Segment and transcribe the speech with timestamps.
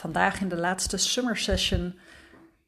[0.00, 1.98] Vandaag in de laatste summer session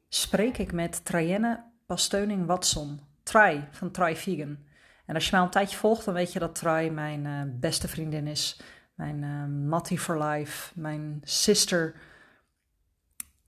[0.09, 4.59] spreek ik met Trajenne Pasteuning Watson, Try van Try Vegan.
[5.07, 7.43] En als je mij al een tijdje volgt, dan weet je dat Try mijn uh,
[7.47, 8.61] beste vriendin is.
[8.95, 11.95] Mijn uh, Mattie for life, mijn sister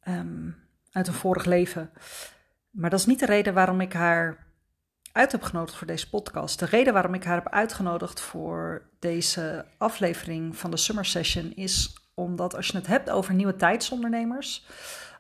[0.09, 0.57] um,
[0.91, 1.91] uit een vorig leven.
[2.71, 4.46] Maar dat is niet de reden waarom ik haar
[5.12, 6.59] uit heb genodigd voor deze podcast.
[6.59, 12.03] De reden waarom ik haar heb uitgenodigd voor deze aflevering van de Summer Session is
[12.15, 14.67] omdat als je het hebt over nieuwe tijdsondernemers,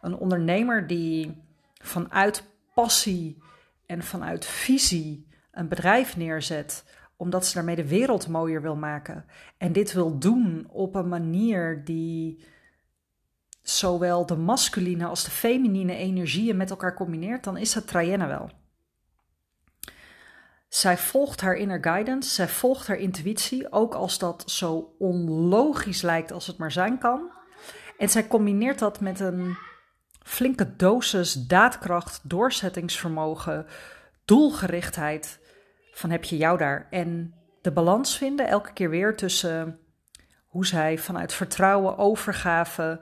[0.00, 1.42] een ondernemer die
[1.82, 2.44] vanuit
[2.74, 3.42] passie
[3.86, 6.84] en vanuit visie een bedrijf neerzet,
[7.16, 9.24] omdat ze daarmee de wereld mooier wil maken.
[9.58, 12.44] En dit wil doen op een manier die
[13.62, 18.50] zowel de masculine als de feminine energieën met elkaar combineert, dan is het Trajenne wel.
[20.74, 26.32] Zij volgt haar inner guidance, zij volgt haar intuïtie, ook als dat zo onlogisch lijkt
[26.32, 27.30] als het maar zijn kan.
[27.98, 29.56] En zij combineert dat met een
[30.22, 33.66] flinke dosis daadkracht, doorzettingsvermogen,
[34.24, 35.40] doelgerichtheid.
[35.92, 36.86] Van heb je jou daar?
[36.90, 39.78] En de balans vinden elke keer weer tussen
[40.46, 43.00] hoe zij vanuit vertrouwen, overgave,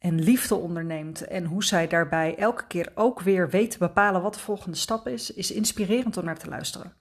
[0.00, 4.34] en liefde onderneemt en hoe zij daarbij elke keer ook weer weet te bepalen wat
[4.34, 6.92] de volgende stap is, is inspirerend om naar te luisteren.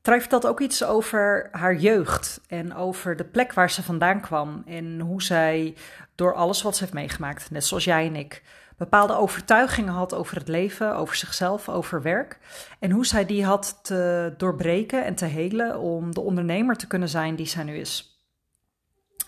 [0.00, 4.62] Trijft dat ook iets over haar jeugd en over de plek waar ze vandaan kwam
[4.66, 5.76] en hoe zij
[6.14, 8.42] door alles wat ze heeft meegemaakt, net zoals jij en ik,
[8.76, 12.38] bepaalde overtuigingen had over het leven, over zichzelf, over werk
[12.78, 17.08] en hoe zij die had te doorbreken en te helen om de ondernemer te kunnen
[17.08, 18.11] zijn die zij nu is.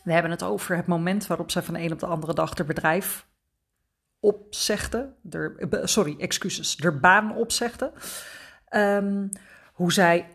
[0.05, 2.57] We hebben het over het moment waarop zij van de een op de andere dag
[2.57, 3.27] haar bedrijf
[4.21, 5.15] opzegde.
[5.31, 6.77] Er, sorry, excuses.
[6.77, 7.93] De baan opzegde.
[8.71, 9.31] Um,
[9.73, 10.29] hoe zij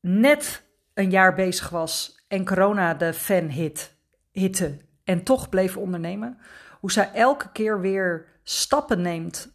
[0.00, 0.62] net
[0.94, 3.96] een jaar bezig was en corona de fan hit,
[4.30, 6.38] hitte en toch bleef ondernemen.
[6.80, 9.52] Hoe zij elke keer weer stappen neemt,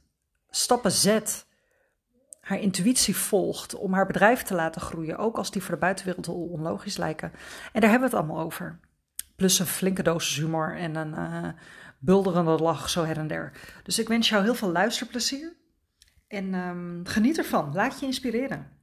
[0.49, 1.45] stappen zet,
[2.41, 6.27] haar intuïtie volgt om haar bedrijf te laten groeien, ook als die voor de buitenwereld
[6.27, 7.31] onlogisch lijken.
[7.73, 8.79] En daar hebben we het allemaal over.
[9.41, 11.50] Plus een flinke dosis humor en een uh,
[12.00, 13.79] bulderende lach zo her en der.
[13.84, 15.57] Dus ik wens jou heel veel luisterplezier.
[16.28, 17.74] En um, geniet ervan.
[17.74, 18.78] Laat je inspireren.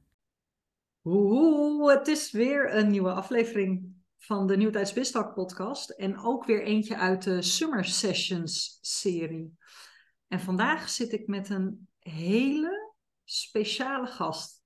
[1.03, 5.89] Oeh, het is weer een nieuwe aflevering van de Nieuwtijds Bistalk podcast.
[5.89, 9.57] En ook weer eentje uit de Summer Sessions serie.
[10.27, 12.93] En vandaag zit ik met een hele
[13.23, 14.63] speciale gast.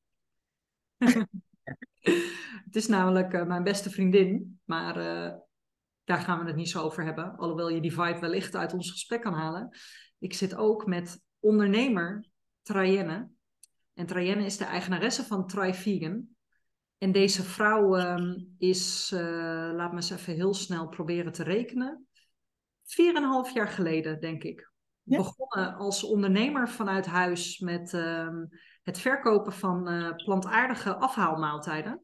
[2.65, 5.33] het is namelijk uh, mijn beste vriendin, maar uh,
[6.03, 7.35] daar gaan we het niet zo over hebben.
[7.37, 9.77] Alhoewel je die vibe wellicht uit ons gesprek kan halen.
[10.19, 12.25] Ik zit ook met ondernemer
[12.61, 13.29] Trajenne.
[13.93, 16.27] En Trajenne is de eigenaresse van Try Vegan.
[16.97, 19.19] En deze vrouw um, is, uh,
[19.73, 22.07] laat me eens even heel snel proberen te rekenen.
[22.83, 24.71] Vier en een half jaar geleden, denk ik.
[25.01, 25.17] Ja.
[25.17, 28.49] Begonnen als ondernemer vanuit huis met um,
[28.81, 32.03] het verkopen van uh, plantaardige afhaalmaaltijden.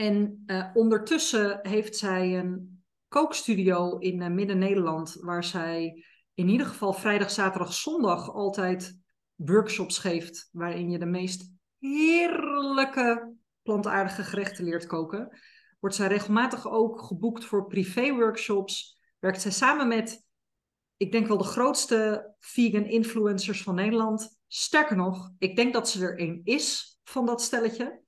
[0.00, 6.04] En uh, ondertussen heeft zij een kookstudio in uh, Midden-Nederland, waar zij
[6.34, 9.00] in ieder geval vrijdag, zaterdag, zondag altijd
[9.34, 15.38] workshops geeft, waarin je de meest heerlijke plantaardige gerechten leert koken.
[15.80, 19.00] Wordt zij regelmatig ook geboekt voor privé-workshops.
[19.18, 20.26] Werkt zij samen met,
[20.96, 24.38] ik denk wel de grootste vegan influencers van Nederland.
[24.46, 28.06] Sterker nog, ik denk dat ze er één is van dat stelletje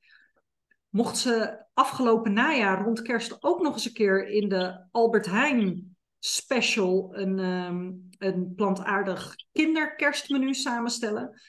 [0.90, 5.96] mocht ze afgelopen najaar rond kerst ook nog eens een keer in de Albert Heijn
[6.18, 11.40] special een, um, een plantaardig kinderkerstmenu samenstellen.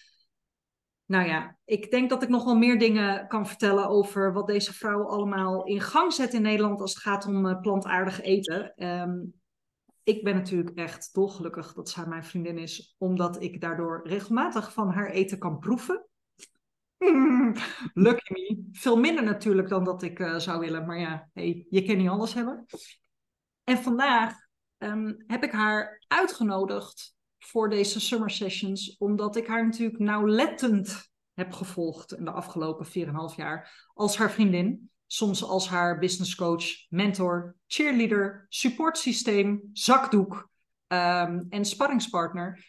[1.06, 4.74] Nou ja, ik denk dat ik nog wel meer dingen kan vertellen over wat deze
[4.74, 8.74] vrouw allemaal in gang zet in Nederland als het gaat om uh, plantaardig eten.
[8.86, 9.34] Um,
[10.04, 14.90] ik ben natuurlijk echt dolgelukkig dat zij mijn vriendin is, omdat ik daardoor regelmatig van
[14.90, 16.06] haar eten kan proeven.
[17.94, 18.70] Lucky me.
[18.72, 20.86] Veel minder natuurlijk dan dat ik uh, zou willen.
[20.86, 22.66] Maar ja, hey, je kan niet alles hebben.
[23.64, 24.34] En vandaag
[24.78, 28.98] um, heb ik haar uitgenodigd voor deze summer sessions.
[28.98, 33.90] Omdat ik haar natuurlijk nauwlettend heb gevolgd in de afgelopen 4,5 jaar.
[33.94, 34.90] Als haar vriendin.
[35.06, 40.50] Soms als haar business coach, mentor, cheerleader, supportsysteem, zakdoek
[40.88, 42.66] um, en sparringspartner.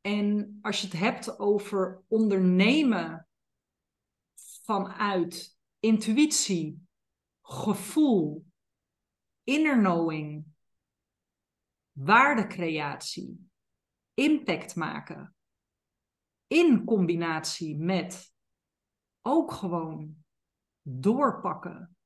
[0.00, 3.26] En als je het hebt over ondernemen
[4.62, 6.86] vanuit intuïtie,
[7.42, 8.46] gevoel,
[9.42, 10.44] inner knowing,
[11.92, 13.50] waardecreatie,
[14.14, 15.34] impact maken.
[16.46, 18.32] In combinatie met
[19.22, 20.24] ook gewoon
[20.82, 21.96] doorpakken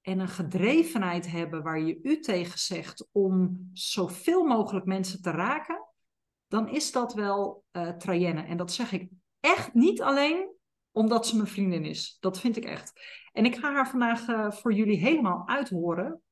[0.00, 5.86] en een gedrevenheid hebben waar je u tegen zegt om zoveel mogelijk mensen te raken,
[6.46, 8.42] dan is dat wel uh, Trajenne.
[8.42, 9.10] En dat zeg ik
[9.40, 10.55] echt niet alleen
[10.96, 12.16] omdat ze mijn vriendin is.
[12.20, 12.92] Dat vind ik echt.
[13.32, 16.22] En ik ga haar vandaag uh, voor jullie helemaal uithoren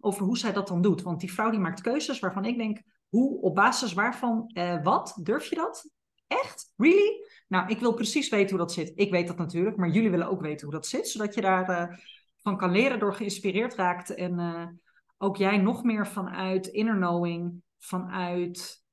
[0.00, 1.02] over hoe zij dat dan doet.
[1.02, 5.18] Want die vrouw die maakt keuzes waarvan ik denk, hoe, op basis waarvan, uh, wat?
[5.22, 5.90] Durf je dat?
[6.26, 6.72] Echt?
[6.76, 7.24] Really?
[7.48, 8.92] Nou, ik wil precies weten hoe dat zit.
[8.94, 11.70] Ik weet dat natuurlijk, maar jullie willen ook weten hoe dat zit, zodat je daar
[11.70, 11.96] uh,
[12.36, 14.80] van kan leren door geïnspireerd raakt en
[15.18, 18.84] ook jij nog meer vanuit inner knowing, vanuit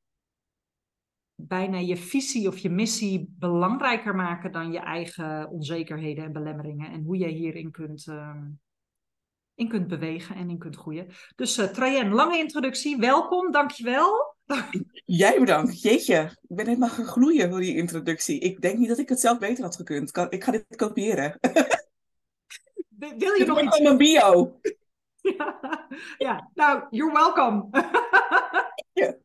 [1.39, 7.03] bijna je visie of je missie belangrijker maken dan je eigen onzekerheden en belemmeringen en
[7.03, 8.35] hoe jij hierin kunt, uh,
[9.55, 11.07] in kunt bewegen en in kunt groeien.
[11.35, 12.97] Dus uh, Trajen, lange introductie.
[12.97, 14.35] Welkom, dankjewel.
[15.05, 15.81] Jij bedankt.
[15.81, 18.39] Jeetje, ik ben helemaal gaan gloeien voor die introductie.
[18.39, 20.17] Ik denk niet dat ik het zelf beter had gekund.
[20.29, 21.37] Ik ga dit kopiëren.
[23.17, 23.79] Wil je nog iets?
[23.79, 24.59] mijn bio.
[25.21, 25.59] Ja,
[26.17, 27.69] ja, nou, you're welcome.
[28.93, 29.15] Ja.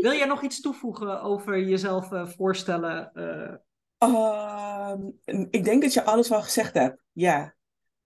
[0.00, 3.10] Wil jij nog iets toevoegen over jezelf uh, voorstellen?
[3.14, 3.54] Uh...
[4.10, 4.94] Uh,
[5.50, 7.02] ik denk dat je alles wel gezegd hebt.
[7.12, 7.54] Ja.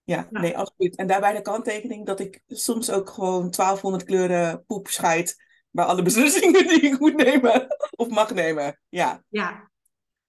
[0.03, 0.95] Ja, nee, absoluut.
[0.95, 6.01] En daarbij de kanttekening dat ik soms ook gewoon 1200 kleuren poep scheid bij alle
[6.11, 8.79] beslissingen die ik moet nemen of mag nemen.
[8.89, 9.23] Ja.
[9.29, 9.69] Ja.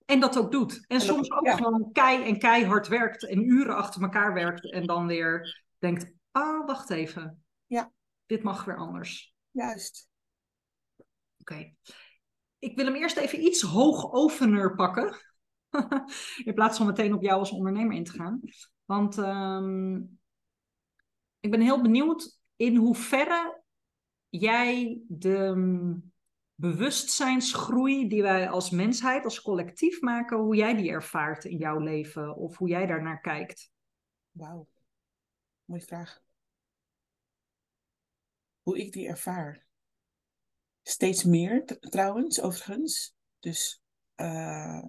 [0.04, 0.72] En dat ook doet.
[0.72, 1.56] En, en soms ook, ook ja.
[1.56, 6.42] gewoon kei en keihard werkt en uren achter elkaar werkt en dan weer denkt, ah,
[6.42, 7.44] oh, wacht even.
[7.66, 7.92] Ja.
[8.26, 9.34] Dit mag weer anders.
[9.50, 10.08] Juist.
[11.46, 11.75] Oké.
[12.58, 15.16] Ik wil hem eerst even iets hoogovener pakken.
[16.44, 18.40] In plaats van meteen op jou als ondernemer in te gaan.
[18.84, 20.19] Want um,
[21.40, 23.62] ik ben heel benieuwd in hoeverre
[24.28, 26.00] jij de
[26.54, 32.37] bewustzijnsgroei die wij als mensheid, als collectief maken, hoe jij die ervaart in jouw leven
[32.37, 33.70] of hoe jij daarnaar kijkt.
[34.31, 34.69] Wauw,
[35.64, 36.22] mooie vraag.
[38.62, 39.65] Hoe ik die ervaar.
[40.88, 43.15] Steeds meer trouwens, overigens.
[43.38, 43.83] Dus
[44.17, 44.83] uh,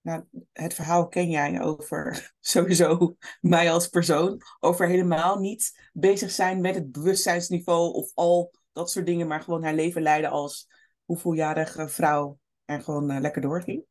[0.00, 4.40] nou, het verhaal ken jij over sowieso mij als persoon.
[4.60, 9.62] Over helemaal niet bezig zijn met het bewustzijnsniveau of al dat soort dingen, maar gewoon
[9.62, 10.68] haar leven leiden als
[11.04, 13.84] hoeveeljarige vrouw en gewoon uh, lekker doorging.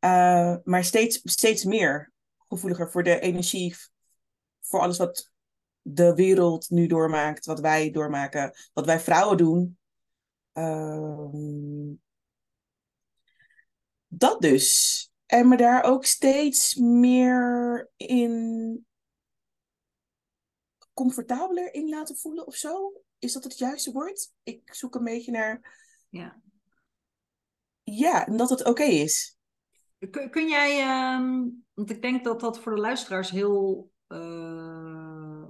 [0.00, 2.12] Uh, maar steeds, steeds meer
[2.48, 3.76] gevoeliger voor de energie,
[4.60, 5.30] voor alles wat
[5.82, 9.77] de wereld nu doormaakt, wat wij doormaken, wat wij vrouwen doen.
[10.58, 11.92] Uh,
[14.06, 15.10] dat dus.
[15.26, 18.86] En me daar ook steeds meer in
[20.94, 22.92] comfortabeler in laten voelen of zo.
[23.18, 24.32] Is dat het juiste woord?
[24.42, 25.80] Ik zoek een beetje naar.
[26.08, 26.40] Ja.
[27.82, 29.36] Ja, en dat het oké okay is.
[30.10, 30.80] Kun, kun jij,
[31.16, 35.44] um, want ik denk dat dat voor de luisteraars heel uh,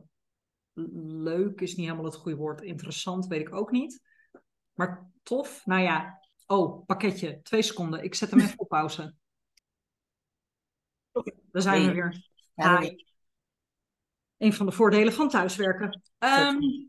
[1.05, 2.63] leuk is, niet helemaal het goede woord.
[2.63, 4.01] Interessant, weet ik ook niet.
[4.79, 5.63] Maar tof.
[5.67, 8.05] Nou ja, oh, pakketje, twee seconden.
[8.05, 9.15] Ik zet hem even op pauze.
[11.51, 12.31] Daar zijn we weer.
[12.55, 12.91] Ja, Hi.
[14.37, 16.03] Een van de voordelen van thuiswerken.
[16.19, 16.89] Um,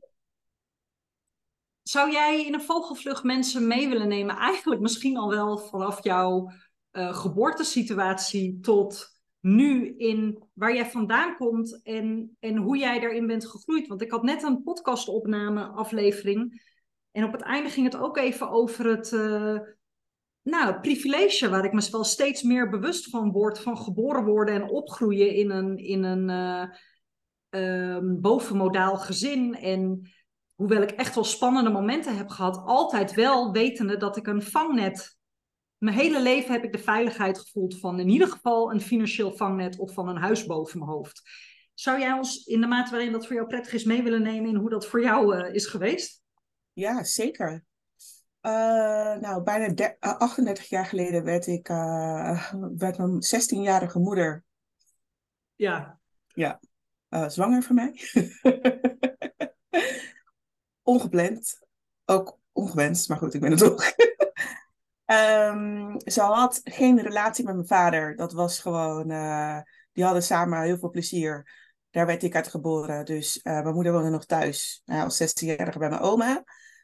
[1.81, 4.35] zou jij in een vogelvlucht mensen mee willen nemen?
[4.35, 6.51] Eigenlijk misschien al wel vanaf jouw
[6.91, 13.47] uh, geboortesituatie tot nu in waar jij vandaan komt en, en hoe jij daarin bent
[13.47, 13.87] gegroeid.
[13.87, 16.67] Want ik had net een podcastopname aflevering.
[17.11, 19.59] En op het einde ging het ook even over het, uh,
[20.41, 24.69] nou, privilege waar ik me wel steeds meer bewust van word, van geboren worden en
[24.69, 29.55] opgroeien in een, in een uh, um, bovenmodaal gezin.
[29.55, 30.11] En
[30.55, 35.17] hoewel ik echt wel spannende momenten heb gehad, altijd wel wetende dat ik een vangnet.
[35.77, 39.77] Mijn hele leven heb ik de veiligheid gevoeld van in ieder geval een financieel vangnet
[39.77, 41.21] of van een huis boven mijn hoofd.
[41.73, 44.49] Zou jij ons in de mate waarin dat voor jou prettig is mee willen nemen
[44.49, 46.18] in hoe dat voor jou uh, is geweest?
[46.79, 47.63] Ja, zeker.
[48.41, 54.43] Uh, nou, bijna 38 jaar geleden werd ik, uh, werd mijn 16-jarige moeder.
[55.55, 55.99] Ja.
[56.27, 56.59] Ja,
[57.27, 57.99] zwanger van mij.
[60.83, 61.59] Ongepland.
[62.05, 63.93] Ook ongewenst, maar goed, ik ben het toch.
[65.05, 68.15] um, ze had geen relatie met mijn vader.
[68.15, 69.07] Dat was gewoon,
[69.91, 71.51] die hadden samen heel veel plezier.
[71.89, 73.05] Daar werd ik uit geboren.
[73.05, 76.43] Dus mijn moeder woonde nog thuis, nou, als 16-jarige bij mijn oma.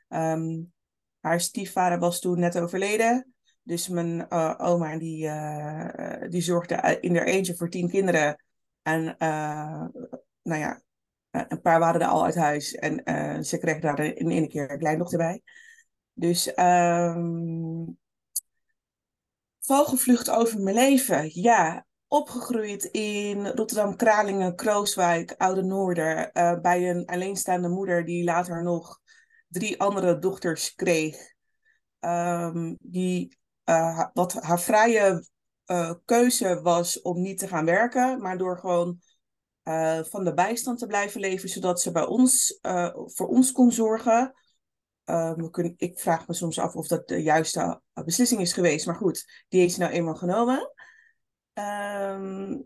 [0.10, 0.74] Um,
[1.20, 3.34] haar stiefvader was toen net overleden.
[3.64, 8.44] Dus mijn uh, oma die, uh, die zorgde in haar eentje voor tien kinderen.
[8.82, 9.16] En
[10.42, 10.82] nou ja,
[11.32, 12.76] een paar waren er al uit huis.
[12.76, 15.42] En ze kreeg daar in één keer een kleindochter bij.
[16.14, 17.98] Dus um,
[19.60, 21.42] vogelvlucht over mijn leven.
[21.42, 26.32] Ja, opgegroeid in Rotterdam, Kralingen, Krooswijk, Oude Noorder.
[26.32, 29.00] eh, bij een alleenstaande moeder die later nog
[29.48, 31.34] drie andere dochters kreeg.
[32.00, 35.28] Ehm, die, eh, wat haar vrije
[35.66, 39.00] eh, keuze was om niet te gaan werken, maar door gewoon
[39.64, 42.60] eh, van de bijstand te blijven leven, zodat ze bij ons,
[43.06, 44.34] voor ons kon zorgen.
[45.04, 48.86] Ehm, we kunnen, ik vraag me soms af of dat de juiste beslissing is geweest,
[48.86, 50.72] maar goed, die heeft ze nou eenmaal genomen.
[51.54, 52.58] Ehm,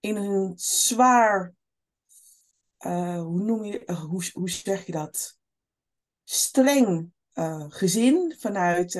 [0.00, 1.54] in een zwaar,
[2.78, 5.38] eh, hoe noem je, eh, hoe, hoe zeg je dat?
[6.24, 8.90] Streng eh, gezin vanuit,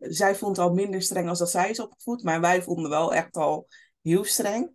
[0.00, 3.36] zij vond al minder streng als dat zij is opgevoed, maar wij vonden wel echt
[3.36, 3.68] al
[4.00, 4.70] heel streng.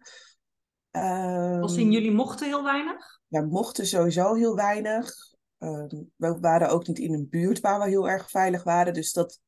[0.91, 3.17] Als Ehm, in jullie mochten heel weinig?
[3.27, 5.13] ja, mochten sowieso heel weinig.
[5.57, 8.93] Ehm, we waren ook niet in een buurt waar we heel erg veilig waren.
[8.93, 9.39] Dus dat,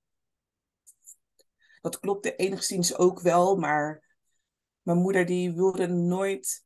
[1.81, 3.55] dat klopte enigszins ook wel.
[3.55, 4.03] Maar
[4.81, 6.65] mijn moeder die wilde nooit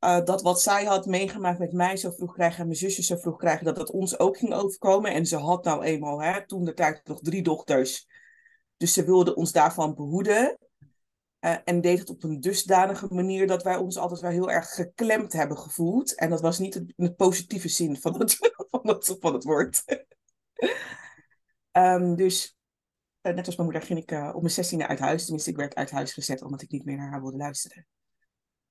[0.00, 3.16] eh, dat wat zij had meegemaakt met mij zo vroeg krijgen en mijn zusjes zo
[3.16, 5.12] vroeg krijgen, dat dat ons ook ging overkomen.
[5.12, 8.06] En ze had nou eenmaal hè, toen de tijd nog drie dochters.
[8.76, 10.58] Dus ze wilde ons daarvan behoeden.
[11.38, 14.74] Eh, en deed het op een dusdanige manier dat wij ons altijd wel heel erg
[14.74, 16.14] geklemd hebben gevoeld.
[16.14, 18.36] En dat was niet in het positieve zin van het,
[18.70, 19.84] van het, van het woord.
[21.70, 22.56] Ehm, dus
[23.20, 25.22] eh, net als mijn moeder ging ik op mijn zestiende uit huis.
[25.22, 27.86] Tenminste, ik werd uit huis gezet omdat ik niet meer naar haar wilde luisteren.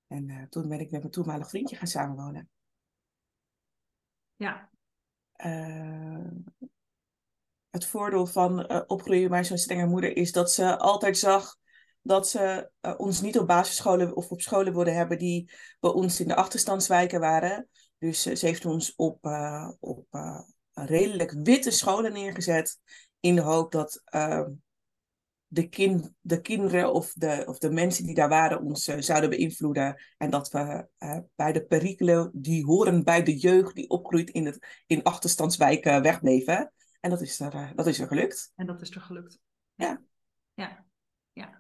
[0.10, 2.50] En eh, toen ben ik met mijn toenmalig vriendje gaan samenwonen.
[4.36, 4.70] Ja.
[5.32, 6.28] Eh,
[7.70, 11.58] het voordeel van eh, opgroeien bij zo'n strenge moeder is dat ze altijd zag
[12.02, 16.28] dat ze ons niet op basisscholen of op scholen wilden hebben die bij ons in
[16.28, 17.70] de achterstandswijken waren.
[17.98, 19.26] Dus ze heeft ons op,
[19.80, 20.08] op
[20.74, 22.80] redelijk witte scholen neergezet
[23.20, 24.46] in de hoop dat eh,
[25.50, 29.30] de, kin de kinderen of de, of de mensen die daar waren ons eh, zouden
[29.30, 30.02] beïnvloeden.
[30.18, 34.46] En dat we eh, bij de perikelen die horen bij de jeugd die opgroeit in,
[34.46, 36.74] het, in achterstandswijken wegbleven.
[37.00, 38.52] En dat is er, eh, dat is er gelukt.
[38.56, 39.40] En dat is er gelukt.
[39.76, 40.02] Ja.
[40.54, 40.86] Ja.
[41.34, 41.60] ja.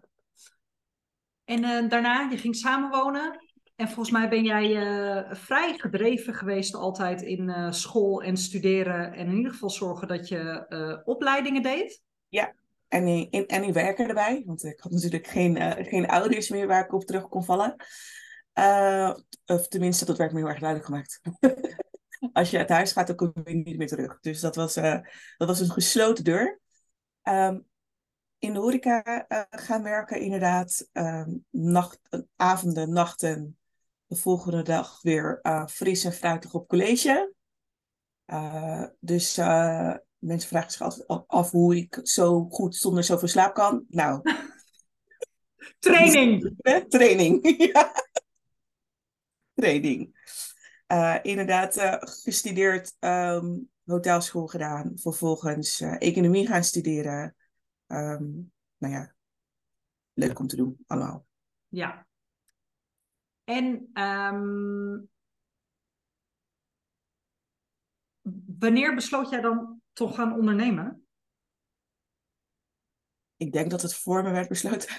[1.43, 3.47] En eh, daarna, je ging samenwonen.
[3.79, 9.13] En volgens mij ben jij eh, vrij gedreven geweest altijd in eh, school en studeren.
[9.13, 12.01] En in ieder geval zorgen dat je eh, opleidingen deed.
[12.89, 16.67] En in, en in werken erbij, want ik had natuurlijk geen, eh, geen ouders meer
[16.67, 17.75] waar ik op terug kon vallen.
[18.53, 19.15] Eh,
[19.45, 21.21] of tenminste, dat werd me heel erg duidelijk gemaakt.
[22.33, 24.19] Als je uit huis gaat, dan kom je niet meer terug.
[24.19, 24.99] Dus dat was, eh,
[25.37, 26.59] dat was een gesloten deur.
[27.21, 27.59] Ehm,
[28.37, 30.89] in de horeca gaan werken, inderdaad.
[30.91, 31.99] Ehm, nacht,
[32.35, 33.57] avonden, nachten.
[34.05, 37.33] De volgende dag weer fris en fruitig op college.
[38.99, 39.37] Dus
[40.19, 43.85] mensen vragen zich af, af hoe ik zo goed zonder zoveel slaap kan.
[43.89, 44.21] Nou,
[45.79, 46.55] Training!
[46.89, 47.57] training.
[47.73, 47.91] ja.
[49.53, 50.17] Training.
[50.87, 54.91] Eh, inderdaad, eh, gestudeerd, ehm, hotelschool gedaan.
[54.95, 57.35] Vervolgens eh, economie gaan studeren.
[57.87, 58.23] Ehm,
[58.77, 59.13] nou ja,
[60.13, 61.25] leuk om te doen, allemaal.
[61.67, 62.07] Ja.
[63.43, 64.97] En ehm,
[68.59, 71.07] wanneer besloot jij dan toch gaan ondernemen?
[73.37, 74.95] Ik denk dat het voor me werd besloten.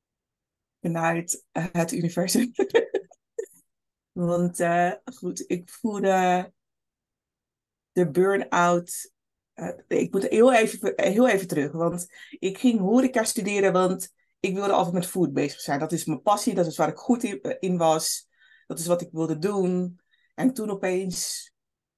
[0.80, 2.52] Vanuit eh, het universum.
[4.12, 6.52] Want eh, goed, ik voelde
[7.92, 9.12] de burn-out.
[9.52, 11.72] eh, ik moet heel even, heel even terug.
[11.72, 12.06] Want
[12.38, 15.78] ik ging horeca studeren, want ik wilde altijd met food bezig zijn.
[15.78, 18.28] Dat is mijn passie, dat is waar ik goed in, in was.
[18.66, 20.00] Dat is wat ik wilde doen.
[20.34, 21.49] En toen opeens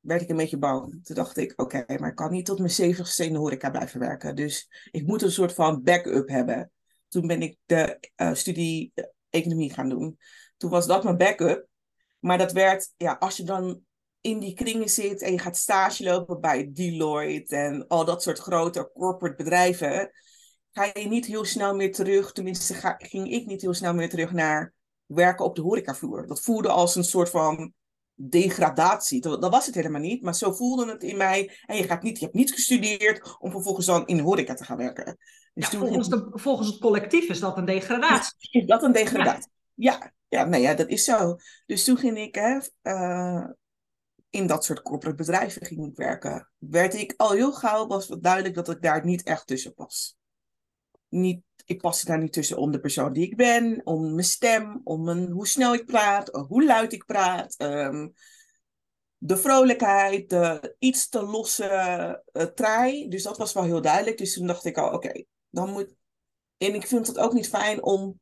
[0.02, 1.04] werd ik een beetje bang.
[1.04, 4.00] Toen dacht ik, oké, maar ik kan niet tot mijn zeventigste in de horeca blijven
[4.00, 4.36] werken.
[4.36, 6.70] Dus ik moet een soort van backup hebben.
[7.08, 10.18] Toen ben ik de eh, studie eh, economie gaan doen.
[10.56, 11.66] Toen was dat mijn backup.
[12.18, 13.80] Maar dat werd, ja, als je dan
[14.20, 18.38] in die kringen zit en je gaat stage lopen bij Deloitte en al dat soort
[18.38, 20.10] grote corporate bedrijven,
[20.72, 24.32] ga je niet heel snel meer terug, tenminste ging ik niet heel snel meer terug
[24.32, 24.74] naar
[25.06, 26.26] werken op de horecavloer.
[26.26, 27.74] Dat voelde als een soort van
[28.28, 29.20] degradatie.
[29.20, 31.58] Dat, dat was het helemaal niet, maar zo voelde het in mij.
[31.66, 34.64] En je, gaat niet, je hebt niet gestudeerd om vervolgens dan in de horeca te
[34.64, 35.18] gaan werken.
[35.54, 38.60] Dus Ja, volgens, de, volgens het collectief is dat een degradatie.
[38.60, 39.50] is dat een degradatie.
[39.74, 41.36] Ja, ja, nou ja, dat is zo.
[41.66, 43.44] Dus toen ging ik hè, eh,
[44.30, 46.50] in dat soort corporate bedrijven ging ik werken.
[46.58, 50.16] Werd ik al heel gauw, was het duidelijk dat ik daar niet echt tussen pas.
[51.08, 54.80] Niet, ik paste daar niet tussen om de persoon die ik ben, om mijn stem,
[54.84, 57.54] om mijn, hoe snel ik praat, hoe luid ik praat.
[57.56, 58.08] ehm,
[59.24, 61.66] de vrolijkheid, de iets te losse
[62.32, 63.08] eh traai.
[63.08, 64.18] Dus dat was wel heel duidelijk.
[64.18, 65.94] Dus toen dacht ik al, oké, dan moet...
[66.56, 68.20] En ik vind het ook niet fijn om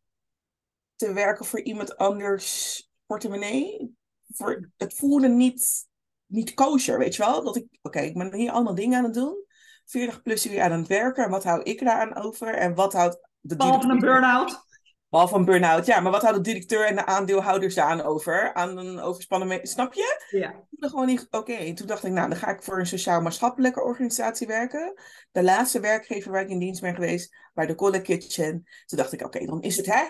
[0.96, 3.94] te werken voor iemand anders portemonnee.
[4.28, 5.86] Voor, het voelde niet,
[6.26, 7.44] niet kosher, weet je wel?
[7.44, 9.44] Dat ik, oké, ik ben hier allemaal dingen aan het doen.
[9.84, 11.24] 40 plus uur aan het werken.
[11.24, 12.54] En wat hou ik daaraan over?
[12.54, 14.68] En wat houdt de Behalve een burn-out.
[15.08, 16.00] Behalve een burn-out, ja.
[16.00, 18.54] Maar wat houdt de directeur en de aandeelhouders aan over?
[18.54, 19.48] Aan een overspannen...
[19.48, 20.26] me- Snap je?
[20.30, 20.48] Ja.
[20.48, 21.26] Ik voelde gewoon niet...
[21.30, 24.94] Oké, en toen dacht ik, nou, dan ga ik voor een sociaal-maatschappelijke organisatie werken.
[25.32, 28.64] De laatste werkgever waar ik in dienst ben geweest, bij de Cola Kitchen.
[28.86, 30.08] Toen dacht ik, oké, dan is het, hè?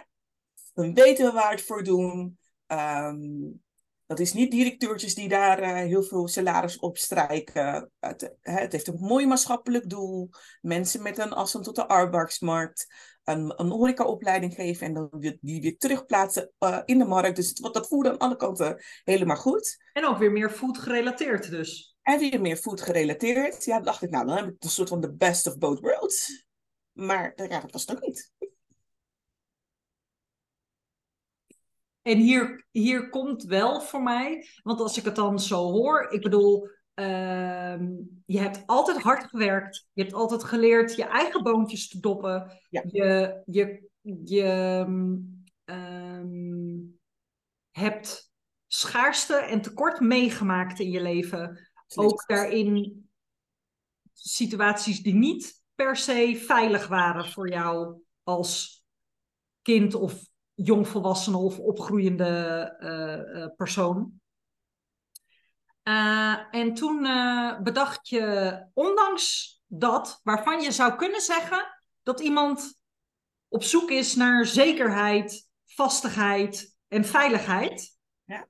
[0.75, 2.38] Dan weten we waar het voor doen.
[2.66, 3.18] Ehm,
[4.06, 7.90] dat is niet directeurtjes die daar eh, heel veel salaris op strijken.
[8.00, 10.30] Het, hè, het heeft een mooi maatschappelijk doel.
[10.60, 12.87] Mensen met een afstand tot de arbeidsmarkt.
[13.25, 17.37] Een, een horecaopleiding geven en dan weer- die weer terugplaatsen eh, in de markt.
[17.37, 19.77] Dus het- dat voelde aan alle kanten helemaal goed.
[19.93, 21.97] En ook weer meer food gerelateerd dus.
[22.03, 23.65] En weer meer food gerelateerd.
[23.65, 25.81] Ja, dan dacht ik, nou, dan heb ik een soort van the best of both
[25.81, 26.45] worlds.
[26.93, 28.33] Maar ja, dat was het ook niet.
[32.03, 36.23] En hier, hier komt wel voor mij, want als ik het dan zo hoor, ik
[36.23, 36.69] bedoel,
[37.00, 37.92] ehm,
[38.26, 42.83] je hebt altijd hard gewerkt, je hebt altijd geleerd je eigen boontjes te doppen, Ja.
[42.87, 43.88] je, je,
[44.25, 44.42] je
[45.64, 46.78] ehm,
[47.71, 48.33] hebt
[48.66, 51.69] schaarste en tekort meegemaakt in je leven.
[51.95, 53.09] Ook daarin
[54.12, 58.85] situaties die niet per se veilig waren voor jou als
[59.62, 62.26] kind of jongvolwassene of opgroeiende
[62.78, 64.21] eh, eh, persoon.
[65.90, 72.78] Eh, en toen eh, bedacht je, ondanks dat, waarvan je zou kunnen zeggen dat iemand
[73.49, 78.47] op zoek is naar zekerheid, vastigheid en veiligheid, Ja.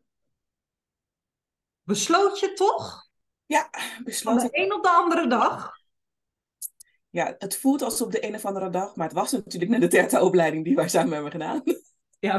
[1.82, 3.08] besloot je toch
[3.46, 4.50] Ja, van besloten.
[4.50, 5.78] de een op de andere dag
[7.10, 9.80] Ja, het voelt als op de een of andere dag, maar het was natuurlijk net
[9.80, 11.62] de derde opleiding die wij samen hebben gedaan.
[12.20, 12.38] Ja,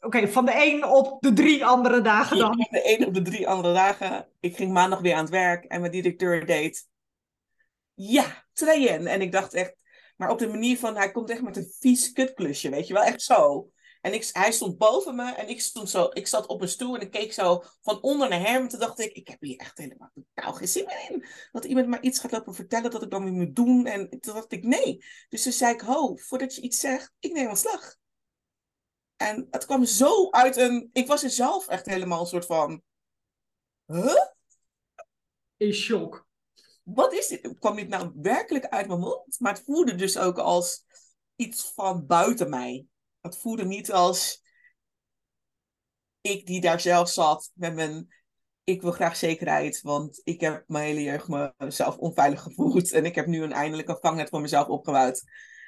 [0.00, 0.28] oké.
[0.28, 2.66] Van de een op de drie andere dagen dan.
[2.70, 4.28] De ene op de drie andere dagen.
[4.40, 6.88] Ik ging maandag weer aan het werk en mijn directeur deed.
[7.94, 9.06] Ja, trainen.
[9.06, 9.74] En ik dacht echt,
[10.16, 13.02] maar op de manier van, hij komt echt met een vies kutklusje, weet je wel,
[13.02, 13.70] echt zo.
[14.00, 16.94] En ik, hij stond boven me en ik stond zo, ik zat op een stoel
[16.94, 18.68] en ik keek zo van onder naar hem.
[18.68, 21.24] Toen dacht ik, ik heb hier echt helemaal totaal geen zin meer in.
[21.52, 23.86] Dat iemand maar iets gaat lopen vertellen dat ik dan weer moet doen.
[23.86, 25.04] En toen dacht ik, nee.
[25.28, 28.00] Dus toen zei ik, ho, voordat je iets zegt, ik neem ontslag.
[29.22, 32.82] En het kwam zo uit een, ik was er zelf echt helemaal een soort van,
[33.86, 34.26] huh?
[35.56, 36.26] In shock.
[36.82, 37.58] wat is dit?
[37.58, 39.40] Kwam dit nou werkelijk uit mijn mond?
[39.40, 40.84] Maar het voelde dus ook als
[41.36, 42.86] iets van buiten mij.
[43.20, 44.42] Het voelde niet als
[46.20, 48.20] ik die daar zelf zat met mijn.
[48.64, 52.92] Ik wil graag zekerheid, want ik heb mijn hele jeugd mezelf onveilig gevoeld.
[52.92, 55.22] En ik heb nu een, eindelijk een vangnet voor mezelf opgebouwd.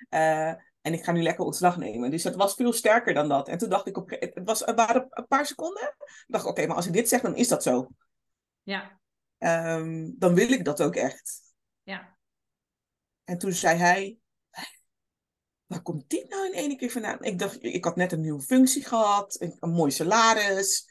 [0.08, 0.52] Eh,
[0.84, 2.10] en ik ga nu lekker ontslag nemen.
[2.10, 3.48] Dus het was veel sterker dan dat.
[3.48, 5.94] En toen dacht ik, op, het, was, het waren een paar seconden.
[5.98, 7.88] Ik dacht, oké, maar als ik dit zeg, dan is dat zo.
[8.62, 8.98] Ja,
[9.44, 11.40] Ehm, dan wil ik dat ook echt.
[11.82, 12.16] ja.
[13.24, 14.18] En toen zei hij,
[15.66, 17.22] waar komt dit nou in één keer vandaan?
[17.22, 20.84] Ik dacht, ik had net een nieuwe functie gehad, een, een mooi salaris.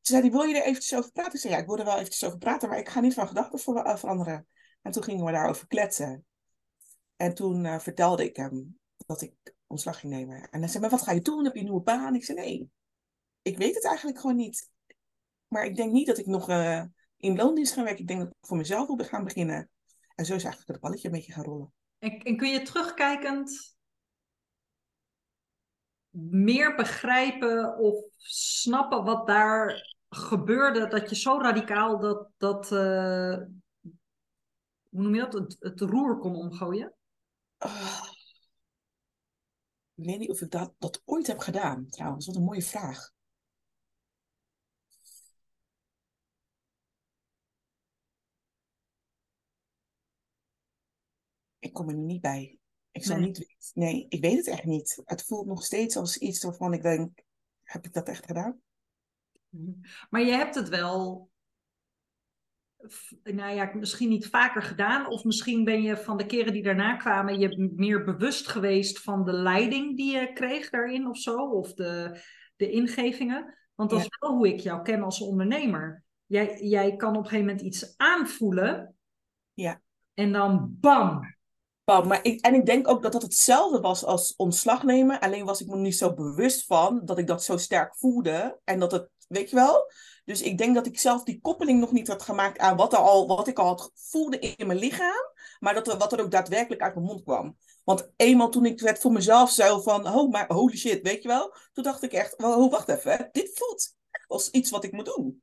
[0.00, 1.32] Toen zei wil je er eventjes over praten?
[1.32, 3.28] Ik zei, ja, ik wil er wel eventjes over praten, maar ik ga niet van
[3.28, 4.46] gedachten eh, veranderen.
[4.82, 6.26] En toen gingen we daarover kletsen.
[7.16, 10.48] En toen eh, vertelde ik hem dat ik ontslag ging nemen.
[10.50, 11.44] En hij zei, maar wat ga je doen?
[11.44, 12.14] Heb je een nieuwe baan?
[12.14, 12.70] Ik zei, nee,
[13.42, 14.70] ik weet het eigenlijk gewoon niet.
[15.48, 16.82] Maar ik denk niet dat ik nog eh,
[17.16, 18.00] in loondienst ga werken.
[18.00, 19.70] Ik denk dat ik voor mezelf wil gaan beginnen.
[20.14, 21.72] En zo is eigenlijk het balletje een beetje gaan rollen.
[21.98, 23.76] En, en kun je terugkijkend
[26.30, 33.36] meer begrijpen of snappen wat daar gebeurde, dat je zo radicaal dat, dat eh,
[34.88, 36.94] hoe noem je dat, het, het roer kon omgooien?
[37.58, 38.14] Ah.
[39.96, 42.26] Ik weet niet of ik dat, dat ooit heb gedaan, trouwens.
[42.26, 43.14] Wat een mooie vraag.
[51.58, 52.58] Ik kom er nu niet bij.
[52.90, 53.26] Ik zal Nee.
[53.26, 53.56] niet weten.
[53.74, 55.02] Nee, ik weet het echt niet.
[55.04, 57.22] Het voelt nog steeds als iets waarvan ik denk,
[57.62, 58.60] heb ik dat echt gedaan?
[60.10, 61.30] Maar je hebt het wel,
[63.22, 66.96] nou ja, misschien niet vaker gedaan, of misschien ben je van de keren die daarna
[66.96, 71.74] kwamen, je meer bewust geweest van de leiding die je kreeg daarin of zo, of
[71.74, 72.20] de,
[72.56, 73.54] de ingevingen.
[73.74, 74.04] Want dat Ja.
[74.04, 76.04] is wel hoe ik jou ken als ondernemer.
[76.26, 78.94] Jij, jij kan op een gegeven moment iets aanvoelen
[79.54, 79.80] Ja.
[80.14, 81.35] en dan bam.
[81.86, 85.20] Maar ik, en ik denk ook dat dat hetzelfde was als ontslag nemen.
[85.20, 88.60] Alleen was ik me niet zo bewust van dat ik dat zo sterk voelde.
[88.64, 89.92] En dat het weet je wel?
[90.24, 92.98] Dus ik denk dat ik zelf die koppeling nog niet had gemaakt aan wat, er
[92.98, 95.32] al, wat ik al had voelde in mijn lichaam.
[95.58, 97.56] Maar dat wat er ook daadwerkelijk uit mijn mond kwam.
[97.84, 101.28] Want eenmaal toen ik het voor mezelf zo van, oh, maar holy shit, weet je
[101.28, 101.54] wel?
[101.72, 103.94] Toen dacht ik echt, oh, wacht even, dit voelt
[104.26, 105.42] als iets wat ik moet doen.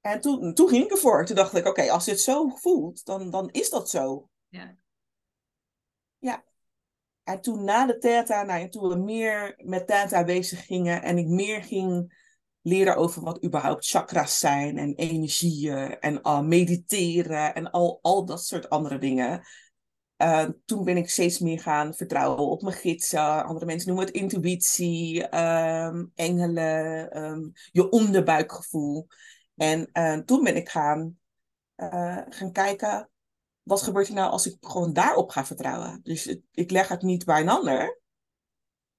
[0.00, 1.24] En toen, toen ging ik ervoor.
[1.24, 4.28] Toen dacht ik, oké, als dit zo voelt, dan, dan is dat zo.
[4.48, 4.76] Ja.
[6.24, 6.44] Ja.
[7.22, 11.26] En toen na de theta, nou, toen we meer met theta bezig gingen en ik
[11.26, 12.22] meer ging
[12.60, 18.70] leren over wat überhaupt chakras zijn en energieën en mediteren en al, al dat soort
[18.70, 19.42] andere dingen.
[20.16, 23.44] Uh, toen ben ik steeds meer gaan vertrouwen op mijn gidsen.
[23.44, 29.06] Andere mensen noemen het intuïtie, um, engelen, um, je onderbuikgevoel.
[29.56, 31.18] En uh, toen ben ik gaan,
[31.76, 33.08] uh, gaan kijken,
[33.64, 36.00] wat gebeurt er nou als ik gewoon daarop ga vertrouwen?
[36.02, 38.00] Dus ik leg het niet bij een ander,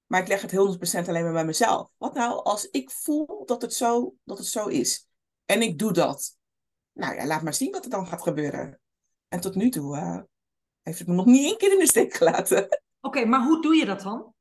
[0.05, 1.89] maar ik leg het 100% alleen maar bij mezelf.
[1.97, 5.07] Wat nou als ik voel dat het, zo, dat het zo is?
[5.45, 6.37] En ik doe dat.
[6.91, 8.79] Nou ja, laat maar zien wat er dan gaat gebeuren.
[9.27, 10.19] En tot nu toe uh,
[10.81, 12.81] heeft het me nog niet één keer in de steek gelaten.
[13.01, 14.33] Oké, maar hoe doe je dat dan?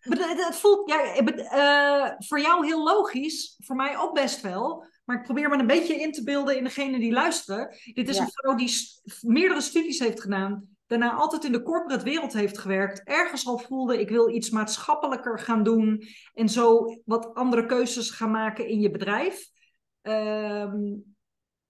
[0.00, 4.86] Het voelt ja, uh, voor jou heel logisch, voor mij ook best wel.
[5.04, 7.76] Maar ik probeer me een beetje in te beelden in degene die luisteren.
[7.94, 8.22] Dit is ja.
[8.22, 8.72] een vrouw die
[9.20, 10.76] meerdere studies heeft gedaan.
[10.86, 13.02] Daarna altijd in de corporate wereld heeft gewerkt.
[13.04, 16.02] Ergens al voelde ik wil iets maatschappelijker gaan doen.
[16.34, 19.50] En zo wat andere keuzes gaan maken in je bedrijf.
[20.02, 21.14] Um,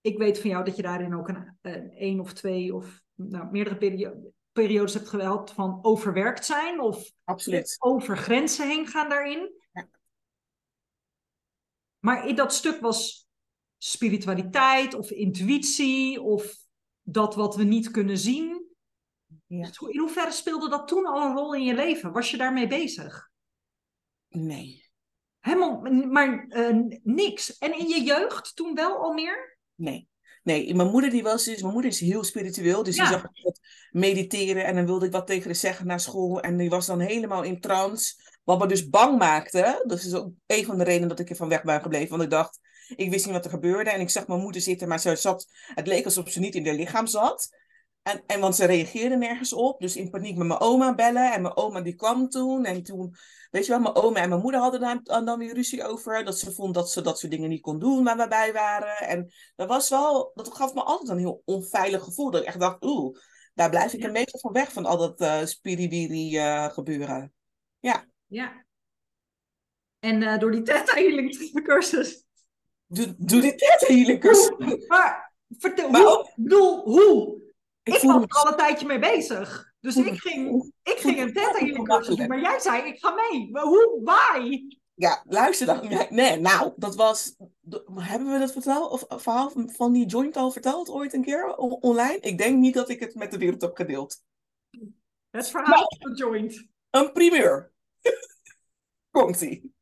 [0.01, 3.51] ik weet van jou dat je daarin ook een, een één of twee of nou,
[3.51, 6.81] meerdere perio periodes hebt gehad van overwerkt zijn.
[6.81, 7.77] Of Absoluut.
[7.79, 9.53] over grenzen heen gaan daarin.
[9.73, 9.88] Ja.
[12.05, 13.29] Maar in dat stuk was
[13.79, 16.57] spiritualiteit of intuïtie of
[17.03, 18.67] dat wat we niet kunnen zien.
[19.47, 19.71] Ja.
[19.88, 22.12] In hoeverre speelde dat toen al een rol in je leven?
[22.12, 23.31] Was je daarmee bezig?
[24.29, 24.91] Nee.
[25.38, 27.59] Helemaal, maar uh, niks.
[27.59, 29.59] En in je jeugd toen wel al meer?
[29.75, 30.09] Nee.
[30.42, 33.02] Nee, mijn moeder die was dus, mijn moeder is heel spiritueel, dus Ja.
[33.02, 36.57] die zag dat mediteren en dan wilde ik wat tegen haar zeggen naar school en
[36.57, 39.85] die was dan helemaal in trance, wat me dus bang maakte.
[39.87, 42.22] Dat is ook een van de redenen dat ik er van weg ben gebleven, want
[42.22, 42.59] ik dacht,
[42.96, 45.46] ik wist niet wat er gebeurde en ik zag mijn moeder zitten, maar ze zat,
[45.74, 47.48] het leek alsof ze niet in haar lichaam zat.
[48.03, 51.43] En, en want ze reageerde nergens op, dus in paniek met mijn oma bellen en
[51.43, 53.15] mijn oma die kwam toen en toen,
[53.51, 56.38] weet je wel, mijn oma en mijn moeder hadden daar dan, weer ruzie over, dat
[56.38, 58.97] ze vond dat ze dat soort dingen niet kon doen waar we bij waren.
[59.09, 62.61] En dat was wel, dat gaf me altijd een heel onveilig gevoel, dat ik echt
[62.61, 63.17] dacht, oeh,
[63.55, 64.07] daar blijf ik Ja.
[64.07, 67.33] een beetje van weg van al dat eh spiriwiri eh, gebeuren.
[67.81, 68.65] Ja, Ja.
[69.99, 72.25] En eh, door die Theta Healing cursus.
[72.87, 74.87] doe, doe dit net hele cursus.
[74.87, 76.11] Maar vertel, Maar hoe?
[76.11, 77.41] ook- bedoel, hoe?
[77.83, 79.73] Ik, was er al een tijdje mee bezig.
[79.81, 82.27] Dus ik ging, ik ging een me Theta Healing cursus doen.
[82.27, 83.51] Maar jij zei, ik ga mee.
[83.51, 84.01] Maar hoe?
[84.03, 84.62] Why?
[84.95, 86.07] Ja, luister dan.
[86.11, 87.37] Nee, nou, dat was.
[87.95, 88.53] hebben we dat
[88.90, 92.18] of verhaal van- die joint al verteld ooit een keer online?
[92.21, 94.23] Ik denk niet dat ik het met de wereld heb gedeeld.
[95.31, 96.66] Het verhaal van de joint.
[96.90, 97.73] Een primeur.
[99.11, 99.75] Komt-ie.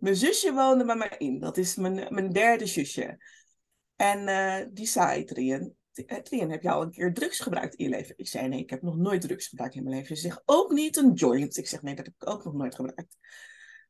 [0.00, 1.38] Mijn zusje woonde bij mij in.
[1.40, 3.18] Dat is mijn, mijn derde zusje.
[3.96, 5.76] En eh, die zei, Trien,
[6.22, 8.14] Trien, heb je al een keer drugs gebruikt in je leven?
[8.16, 10.16] Ik zei, nee, ik heb nog nooit drugs gebruikt in mijn leven.
[10.16, 11.56] Ze zegt, ook niet een joint.
[11.56, 13.16] Ik zeg, nee, dat heb ik ook nog nooit gebruikt.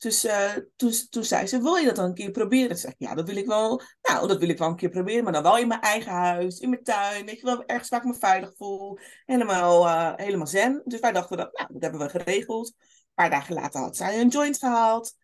[0.01, 2.77] Dus eh, toen, toen zei ze, wil je dat dan een keer proberen?
[2.77, 3.83] Ik, ja, dat wil ik wel.
[4.03, 6.59] Nou, dat wil ik wel een keer proberen, maar dan wel in mijn eigen huis,
[6.59, 7.27] in mijn tuin.
[7.27, 8.99] Weet je wel, ergens waar ik me veilig voel.
[9.25, 10.83] Helemaal, eh, helemaal zen.
[10.85, 12.69] Dus wij dachten, dat, nou, dat hebben we geregeld.
[12.69, 15.15] Een paar dagen later had zij een joint gehaald.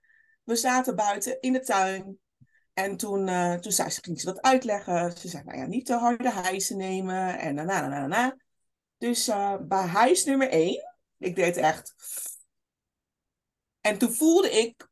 [0.44, 2.18] We zaten buiten in de tuin.
[2.76, 5.16] En toen, eh, toen zei ze, ging ze dat uitleggen.
[5.18, 7.38] Ze zei, nou ja, niet te harde hijsen nemen.
[7.38, 8.36] En na, na, na, na.
[8.98, 11.94] Dus eh, bij hijs nummer één, ik deed echt...
[13.80, 14.88] En toen voelde ik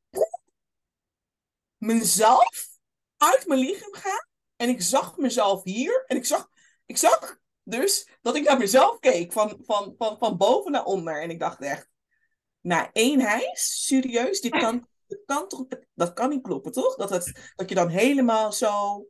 [1.77, 2.69] mezelf
[3.17, 4.29] uit mijn lichaam gaan.
[4.57, 6.05] En ik zag mezelf hier.
[6.07, 6.49] En ik zag,
[6.87, 9.33] ik zag dus dat ik naar mezelf keek.
[9.33, 11.23] Van, van, van, van boven naar onder.
[11.23, 11.89] En ik dacht echt,
[12.61, 16.97] na één hijs, serieus, dit kan, dit kan toch, dat kan niet kloppen, toch?
[16.97, 19.05] Dat, het, dat je dan helemaal zo...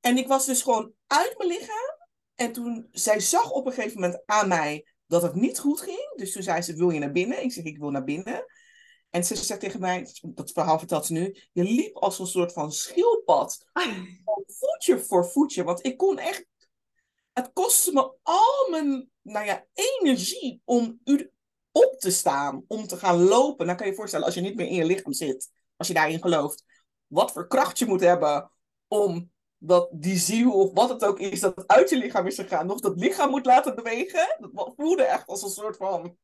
[0.00, 1.98] En ik was dus gewoon uit mijn lichaam.
[2.34, 6.12] En toen, zij zag op een gegeven moment aan mij dat het niet goed ging.
[6.16, 7.42] Dus toen zei ze, wil je naar binnen?
[7.42, 8.44] Ik zeg, ik wil naar binnen.
[9.10, 12.52] En ze zegt tegen mij, dat verhaal vertelt ze nu, je liep als een soort
[12.52, 13.64] van schildpad.
[14.60, 15.64] Voetje voor voetje.
[15.64, 16.46] Want ik kon echt,
[17.32, 21.30] het kostte me al mijn, nou ja, energie om u
[21.72, 23.66] op te staan, om te gaan lopen.
[23.66, 25.94] Dan kan je je voorstellen, als je niet meer in je lichaam zit, als je
[25.94, 26.64] daarin gelooft,
[27.06, 28.50] wat voor kracht je moet hebben
[28.88, 32.66] om dat die ziel of wat het ook is, dat uit je lichaam is gegaan,
[32.66, 34.36] nog dat lichaam moet laten bewegen.
[34.52, 36.16] Dat voelde echt als een soort van,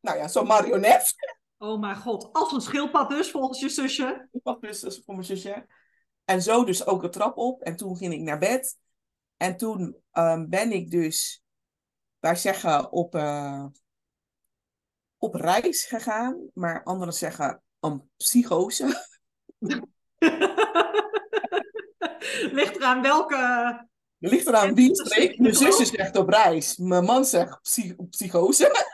[0.00, 1.14] nou ja, zo'n marionet.
[1.58, 4.26] Oh mijn god, als een schildpad dus, volgens je zusje.
[4.28, 5.66] Schildpad dus, is voor mijn zusje.
[6.24, 7.62] En zo dus ook de trap op.
[7.62, 8.78] En toen ging ik naar bed.
[9.36, 11.42] En toen ehm, ben ik dus,
[12.18, 13.64] wij zeggen, op, uh,
[15.22, 16.50] op reis gegaan.
[16.54, 19.06] Maar anderen zeggen een psychose.
[22.58, 23.88] Ligt eraan welke...
[24.18, 25.38] Ligt eraan wie spreekt.
[25.38, 26.76] Mijn zusje zegt op reis.
[26.76, 28.90] Mijn man zegt psych psychose.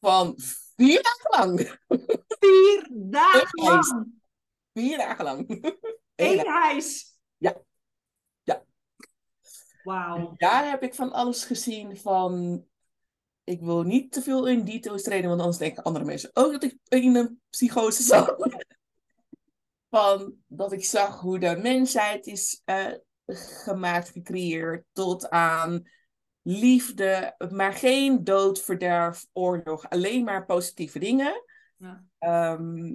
[0.00, 0.34] Van
[0.76, 1.78] vier dagen lang.
[2.38, 4.12] Vier dagen lang?
[4.72, 5.74] Vier dagen lang.
[6.14, 7.18] Eén huis?
[7.36, 7.62] Ja.
[8.42, 8.64] Ja.
[9.82, 10.34] Wauw.
[10.36, 12.64] Daar heb ik van alles gezien van...
[13.44, 16.62] Ik wil niet te veel in details treden, want anders denken andere mensen ook dat
[16.62, 18.36] ik in een psychose zat.
[19.92, 22.92] van dat ik zag hoe de mensheid is uh,
[23.64, 25.82] gemaakt, gecreëerd, tot aan
[26.42, 31.44] liefde, maar geen dood, verderf, oorlog, alleen maar positieve dingen.
[31.76, 32.04] Ja.
[32.18, 32.94] Ehm,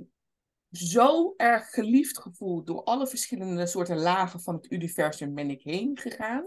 [0.71, 5.97] zo erg geliefd gevoeld door alle verschillende soorten lagen van het universum ben ik heen
[5.97, 6.45] gegaan.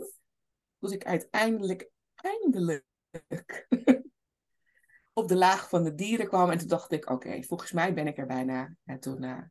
[0.79, 2.85] Dat ik uiteindelijk, eindelijk
[5.13, 6.51] op de laag van de dieren kwam.
[6.51, 8.75] En toen dacht ik, oké, volgens mij ben ik er bijna.
[8.85, 9.43] En toen uh,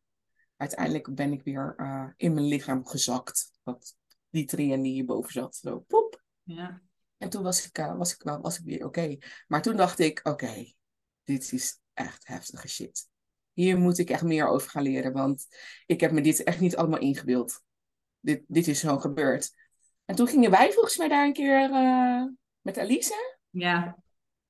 [0.55, 3.51] uiteindelijk ben ik weer uh, in mijn lichaam gezakt.
[3.63, 3.97] Wat
[4.29, 5.55] die trien die hierboven zat.
[5.55, 6.23] Zo, pop.
[6.43, 6.81] Ja.
[7.17, 9.17] En toen was ik, uh, was ik, was ik weer oké.
[9.47, 10.73] Maar toen dacht ik, oké,
[11.23, 13.07] dit is echt heftige shit.
[13.53, 15.47] Hier moet ik echt meer over gaan leren, want
[15.85, 17.61] ik heb me dit echt niet allemaal ingebeeld.
[18.19, 19.51] Dit, dit is zo gebeurd.
[20.05, 21.69] En toen gingen wij volgens mij daar een keer
[22.61, 23.28] met Alice.
[23.49, 23.97] Ja.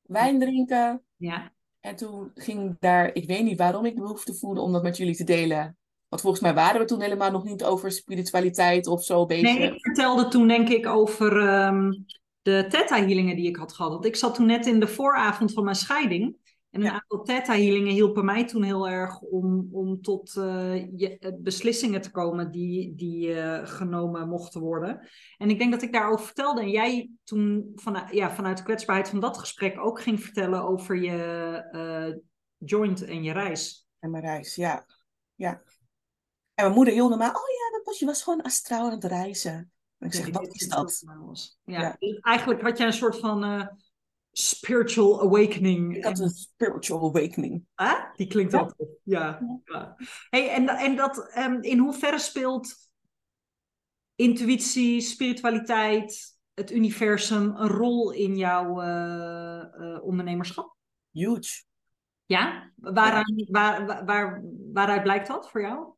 [0.01, 1.03] Wijn drinken.
[1.15, 1.51] Ja.
[1.79, 4.97] En toen ging daar, ik weet niet waarom ik de behoefte voelde om dat met
[4.97, 5.77] jullie te delen.
[6.07, 9.57] Want volgens mij waren we toen helemaal nog niet over spiritualiteit of zo bezig.
[9.57, 12.05] Nee, ik vertelde toen denk ik over um,
[12.41, 13.91] de theta-healingen die ik had gehad.
[13.91, 16.37] Want ik zat toen net in de vooravond van mijn scheiding.
[16.69, 16.93] En een ja.
[16.93, 22.51] aantal theta-healingen hielpen mij toen heel erg om, om tot uh, je, beslissingen te komen
[22.51, 25.07] die, die uh, genomen mochten worden.
[25.37, 26.61] En ik denk dat ik daarover vertelde.
[26.61, 31.01] En jij toen vanuit, ja, vanuit de kwetsbaarheid van dat gesprek ook ging vertellen over
[31.01, 32.15] je uh,
[32.57, 33.87] joint en je reis.
[33.99, 34.85] En mijn reis, ja.
[35.35, 35.51] ja.
[36.53, 39.03] En mijn moeder heel normaal, oh ja, dat was, je was gewoon astraal aan het
[39.03, 39.71] reizen.
[39.97, 41.03] En ik zeg, wat is dat?
[41.63, 41.95] Ja, ja.
[41.99, 43.43] Dus eigenlijk had jij een soort van
[44.39, 45.95] spiritual awakening.
[45.95, 47.65] Ik had een spiritual awakening.
[47.75, 48.59] Ah, die klinkt ja.
[48.59, 48.89] altijd.
[49.03, 49.39] Ja.
[49.63, 49.95] ja.
[50.29, 52.75] Hey, en, en dat, um, in hoeverre speelt
[54.15, 60.75] intuïtie, spiritualiteit, het universum een rol in jouw uh, uh, ondernemerschap?
[61.11, 61.63] Huge.
[62.25, 62.71] Ja?
[62.75, 63.45] Waaraan, ja.
[63.51, 65.93] Waar, waar, waar, waaruit blijkt dat voor jou?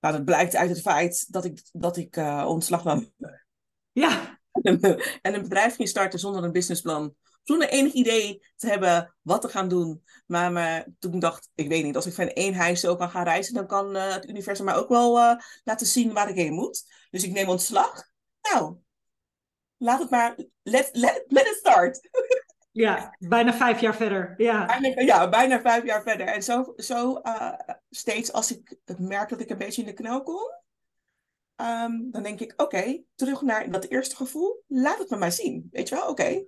[0.00, 3.12] Nou, dat blijkt uit het feit dat ik, dat ik uh, ontslag nam.
[3.92, 4.40] Ja.
[5.22, 9.48] en een bedrijf ging starten zonder een businessplan zonder enig idee te hebben wat te
[9.48, 10.02] gaan doen.
[10.26, 13.24] Maar, maar toen dacht ik, weet niet, als ik van één huis zo kan gaan
[13.24, 16.52] reizen, dan kan uh, het universum mij ook wel uh, laten zien waar ik heen
[16.52, 16.84] moet.
[17.10, 18.04] Dus ik neem ontslag.
[18.52, 18.76] Nou,
[19.76, 22.00] laat het maar, let, let, let it start.
[22.70, 24.34] Ja, bijna vijf jaar verder.
[24.36, 26.26] Ja, bijna, ja, bijna vijf jaar verder.
[26.26, 27.52] En zo, zo uh,
[27.90, 30.60] steeds als ik merk dat ik een beetje in de knel kom,
[31.56, 34.62] um, dan denk ik, oké, okay, terug naar dat eerste gevoel.
[34.66, 35.68] Laat het me maar zien.
[35.70, 36.22] Weet je wel, oké.
[36.22, 36.46] Okay,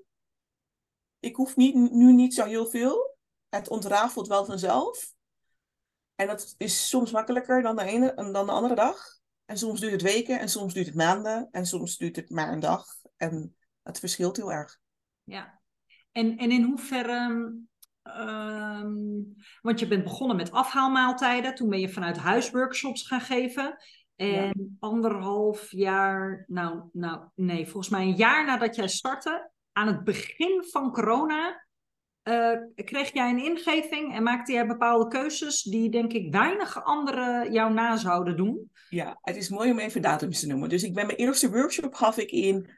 [1.24, 3.16] ik hoef niet, nu niet zo heel veel.
[3.48, 5.12] Het ontrafelt wel vanzelf.
[6.14, 8.98] En dat is soms makkelijker dan de, ene, dan de andere dag.
[9.44, 12.52] En soms duurt het weken en soms duurt het maanden en soms duurt het maar
[12.52, 12.86] een dag.
[13.16, 14.78] En het verschilt heel erg.
[15.22, 15.60] Ja.
[16.12, 17.52] En, en in hoeverre...
[18.18, 21.54] Um, want je bent begonnen met afhaalmaaltijden.
[21.54, 23.76] Toen ben je vanuit huisworkshops gaan geven.
[24.16, 24.52] En ja.
[24.78, 30.64] anderhalf jaar, nou, nou nee, volgens mij een jaar nadat jij startte, aan het begin
[30.70, 31.64] van corona
[32.24, 37.52] uh, kreeg jij een ingeving en maakte jij bepaalde keuzes die denk ik weinig anderen
[37.52, 38.70] jou na zouden doen.
[38.88, 40.68] Ja, het is mooi om even datums te noemen.
[40.68, 42.70] Dus ik ben mijn eerste workshop gaf ik in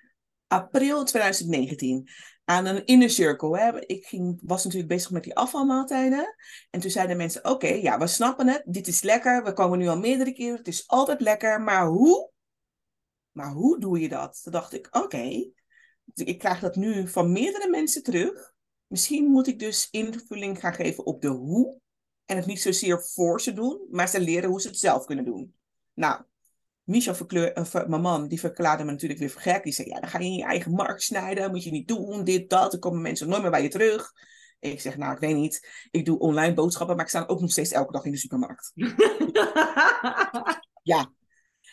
[0.46, 2.08] april 2019
[2.44, 3.58] aan een inner circle.
[3.58, 3.86] Hè.
[3.86, 6.34] Ik ging, was natuurlijk bezig met die afvalmaaltijden.
[6.70, 8.62] En toen zeiden mensen, oké, ja, we snappen het.
[8.64, 9.44] Dit is lekker.
[9.44, 10.56] We komen nu al meerdere keren.
[10.56, 11.60] Het is altijd lekker.
[11.60, 12.30] Maar hoe?
[13.32, 14.40] Maar hoe doe je dat?
[14.42, 15.50] Toen dacht ik, oké.
[16.24, 18.54] Ik krijg dat nu van meerdere mensen terug.
[18.86, 21.80] Misschien moet ik dus invulling gaan geven op de hoe.
[22.24, 25.24] En het niet zozeer voor ze doen, maar ze leren hoe ze het zelf kunnen
[25.24, 25.54] doen.
[25.94, 26.22] Nou,
[26.86, 29.62] Michel verkleur, uh, mijn man, die verklaarde me natuurlijk weer voor gek.
[29.62, 31.50] Die zei, ja, dan ga je in je eigen markt snijden.
[31.50, 32.70] Moet je niet doen, dit, dat.
[32.70, 34.12] Dan komen mensen nooit meer bij je terug.
[34.60, 35.86] Ik zeg, nou, ik weet niet.
[35.90, 38.72] Ik doe online boodschappen, maar ik sta ook nog steeds elke dag in de supermarkt.
[40.82, 41.12] ja,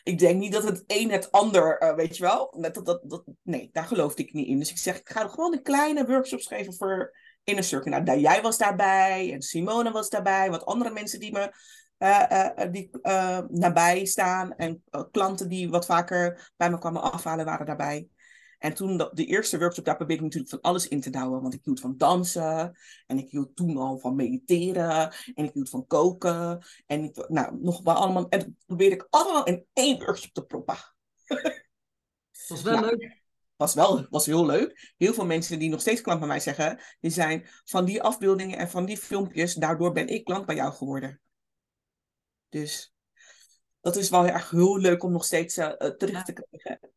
[0.04, 2.56] ik denk niet dat het een het ander, uh, weet je wel.
[2.58, 4.60] Dat, dat, dat, nee, daar geloofde ik niet in.
[4.60, 8.00] Dus ik zeg, ik ga gewoon een kleine workshop geven voor Inner Circle.
[8.00, 10.50] Nou, jij was daarbij en Simone was daarbij.
[10.50, 11.52] Wat andere mensen die me
[11.98, 12.90] uh, die,
[13.50, 14.56] nabij staan.
[14.56, 18.08] En klanten die wat vaker bij me kwamen afhalen waren daarbij.
[18.64, 21.42] En toen de, de eerste workshop, daar probeerde ik natuurlijk van alles in te douwen.
[21.42, 22.78] Want ik hield van dansen.
[23.06, 25.14] En ik hield toen al van mediteren.
[25.34, 26.66] En ik hield van koken.
[26.86, 28.30] En ik, nou, nog wel allemaal.
[28.30, 30.78] En dat probeerde ik allemaal in één workshop te proppen.
[31.28, 31.48] Dat
[32.48, 33.22] was wel nou, leuk.
[33.56, 34.94] Was wel was heel leuk.
[34.98, 38.58] Heel veel mensen die nog steeds klant bij mij zeggen, die zijn van die afbeeldingen
[38.58, 41.22] en van die filmpjes, daardoor ben ik klant bij jou geworden.
[42.50, 42.94] Dus
[43.82, 46.92] dat is wel echt heel leuk om nog steeds uh, terug te krijgen.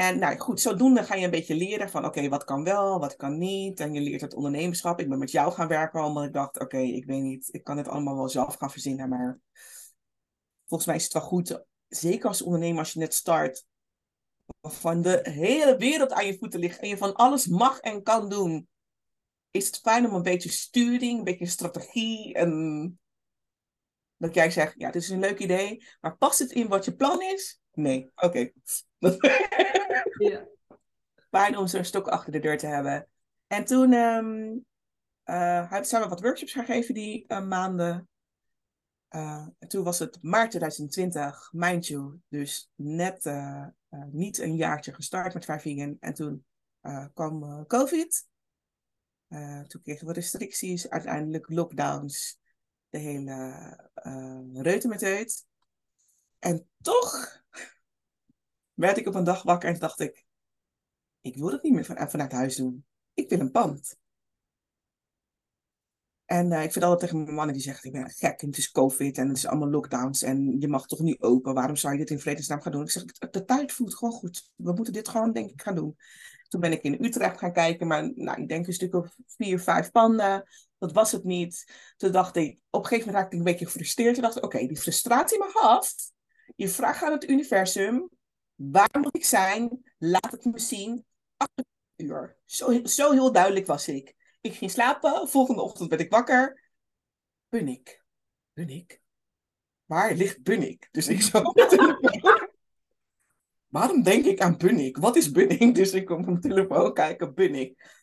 [0.00, 3.16] En nou goed, zodoende ga je een beetje leren van oké, wat kan wel, wat
[3.16, 3.80] kan niet.
[3.80, 5.00] En je leert het ondernemerschap.
[5.00, 7.76] Ik ben met jou gaan werken omdat ik dacht, oké, ik weet niet, ik kan
[7.76, 9.08] het allemaal wel zelf gaan verzinnen.
[9.08, 9.38] Maar
[10.66, 13.66] volgens mij is het wel goed, zeker als ondernemer als je net start,
[14.60, 18.28] van de hele wereld aan je voeten ligt en je van alles mag en kan
[18.28, 18.68] doen,
[19.50, 23.00] is het fijn om een beetje sturing, een beetje strategie en
[24.16, 26.94] dat jij zegt, ja, dit is een leuk idee, maar past het in wat je
[26.94, 27.59] plan is?
[27.72, 28.50] Nee, oké.
[30.28, 30.46] ja.
[31.30, 33.08] Fijn om zo'n stok achter de deur te hebben.
[33.46, 34.64] En toen um,
[35.24, 38.08] uh, zijn we wat workshops gaan geven die uh, maanden.
[39.10, 43.32] Uh, toen was het maart 2020, mind you, dus net
[44.10, 45.96] niet een jaartje gestart met Vegan.
[46.00, 46.44] En toen
[47.14, 48.28] kwam COVID.
[49.66, 52.40] toen kregen we restricties, uiteindelijk lockdowns,
[52.90, 55.46] de hele uh, reuten met uit.
[56.38, 57.39] En toch
[58.80, 60.24] werd ik op een dag wakker en dacht ik,
[61.20, 62.84] ik wil het niet meer van, vanuit huis doen.
[63.14, 63.98] Ik wil een pand.
[66.24, 68.58] En uh, ik vind altijd tegen mijn mannen die zeggen, ik ben gek en het
[68.58, 71.54] is covid en het is allemaal lockdowns en je mag toch niet open.
[71.54, 72.82] Waarom zou je dit in vredesnaam gaan doen?
[72.82, 74.50] Ik zeg, de tijd voelt gewoon goed.
[74.56, 75.96] We moeten dit gewoon denk ik gaan doen.
[76.48, 79.60] Toen ben ik in Utrecht gaan kijken, maar nou, ik denk een stuk of vier,
[79.60, 80.48] vijf panden.
[80.78, 81.72] Dat was het niet.
[81.96, 84.14] Toen dacht ik, op een gegeven moment raakte ik een beetje gefrustreerd.
[84.14, 85.94] Toen dacht ik, oké, die frustratie mag af.
[86.56, 88.10] Je vraagt aan het universum,
[88.60, 89.92] waar moet ik zijn?
[89.98, 91.04] Laat het me zien.
[91.36, 91.64] Acht
[91.96, 92.36] uur.
[92.44, 94.14] Zo, zo heel duidelijk was ik.
[94.40, 96.70] Ik ging slapen, volgende ochtend werd ik wakker.
[97.48, 98.02] Bunnik.
[98.52, 99.00] Bunnik?
[99.84, 100.88] Waar ligt Bunnik?
[100.90, 101.42] Dus ik zo...
[103.66, 104.96] Waarom denk ik aan Bunnik?
[104.96, 105.74] Wat is Bunnik?
[105.74, 107.98] Dus ik kom op mijn telefoon kijken, Bunnik.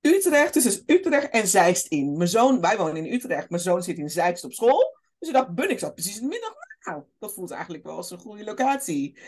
[0.00, 2.16] Utrecht, dus is Utrecht en Zeist in.
[2.16, 4.98] Mijn zoon, wij wonen in Utrecht, mijn zoon zit in Zeist op school.
[5.18, 6.54] Dus ik dacht, Bunnik zat precies in de middag.
[6.80, 9.18] Nou, dat voelt eigenlijk wel als een goede locatie.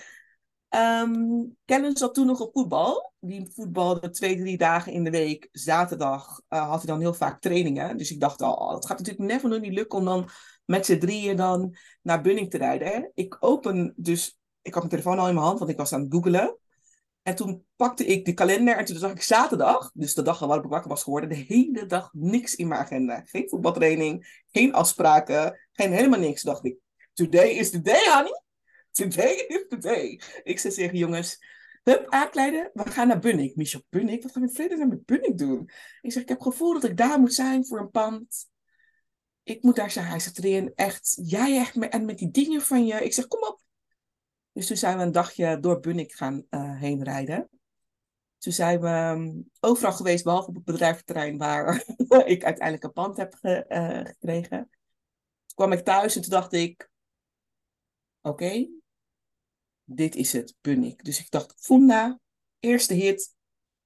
[0.71, 1.57] Um,
[1.95, 3.13] zat toen nog op voetbal.
[3.21, 5.49] Die voetbalde twee, drie dagen in de week.
[5.53, 7.97] Zaterdag uh, had hij dan heel vaak trainingen.
[7.97, 10.29] Dus ik dacht al, oh, het gaat natuurlijk never nog niet lukken om dan
[10.65, 13.11] met z'n drieën dan naar Bunning te rijden.
[13.15, 16.01] Ik open dus, ik had mijn telefoon al in mijn hand, want ik was aan
[16.01, 16.59] het googelen.
[17.23, 20.65] En toen pakte ik de kalender en toen zag ik zaterdag, dus de dag waarop
[20.65, 23.23] ik wakker was geworden, de hele dag niks in mijn agenda.
[23.25, 26.43] Geen voetbaltraining, geen afspraken, geen helemaal niks.
[26.43, 26.77] Dacht ik,
[27.13, 28.45] today is the day, honey.
[28.97, 30.21] Today is the.
[30.43, 31.39] Ik zei tegen jongens,
[31.83, 33.57] hup, aankleiden, we gaan naar Bunnik.
[33.57, 34.23] Michel, Bunnik?
[34.23, 35.71] Wat gaan we verder met Bunnik doen?
[36.01, 38.49] Ik zeg, ik heb het gevoel dat ik daar moet zijn voor een pand.
[39.43, 40.07] Ik moet daar zijn.
[40.07, 43.05] Hij zegt erin, echt, jij echt, en met die dingen van je.
[43.05, 43.61] Ik zeg, kom op,
[44.53, 47.49] dus toen zijn we een dagje door Bunnik gaan uh, heen rijden.
[48.39, 51.85] Toen zijn we um, overal geweest, behalve op het bedrijventerrein waar
[52.35, 54.59] ik uiteindelijk een pand heb ge, uh, gekregen.
[55.47, 56.91] Toen kwam ik thuis en toen dacht ik,
[58.21, 58.76] oké,
[59.87, 61.05] dit is het, Bunnik.
[61.05, 62.21] Dus ik dacht, Funda,
[62.59, 63.35] eerste hit,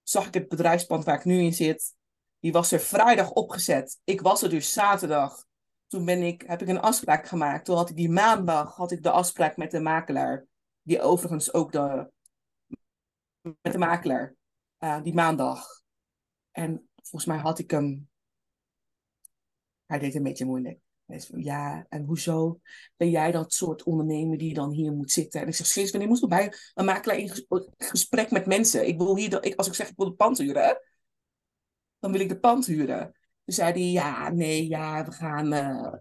[0.02, 1.94] zag ik het bedrijfspand waar ik nu in zit.
[2.38, 4.00] Die was er vrijdag opgezet.
[4.04, 5.44] Ik was er dus zaterdag.
[5.86, 7.64] Toen ben ik, heb ik een afspraak gemaakt.
[7.64, 10.46] Toen had ik die maandag had ik de afspraak met de makelaar.
[10.82, 12.10] Die overigens ook de,
[13.40, 14.34] met de makelaar,
[14.78, 15.82] uh, die maandag.
[16.50, 18.08] En volgens mij had ik hem.
[19.86, 20.80] Hij deed een beetje moeilijk.
[21.36, 22.60] Ja, en hoezo
[22.96, 25.40] ben jij dat soort ondernemer die dan hier moet zitten?
[25.40, 27.30] En ik zeg, sinds wanneer moet ik bij een makelaar in
[27.78, 28.86] gesprek met mensen?
[28.86, 30.80] Ik wil hier, ik, als ik zeg ik wil de pand huren,
[31.98, 33.04] dan wil ik de pand huren.
[33.44, 35.92] Toen zei hij, ja, nee, ja, we gaan, uh,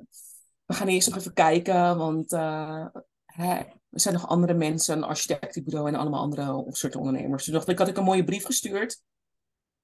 [0.65, 2.85] we gaan eerst nog even kijken, want uh,
[3.25, 3.55] hè,
[3.89, 7.43] er zijn nog andere mensen, een architectenbureau en allemaal andere soorten ondernemers.
[7.43, 9.01] Toen dacht ik, had ik een mooie brief gestuurd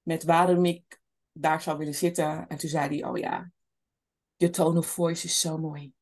[0.02, 2.48] met waarom ik daar zou willen zitten.
[2.48, 3.52] En toen zei hij, oh ja,
[4.36, 5.94] je tone of voice is zo mooi.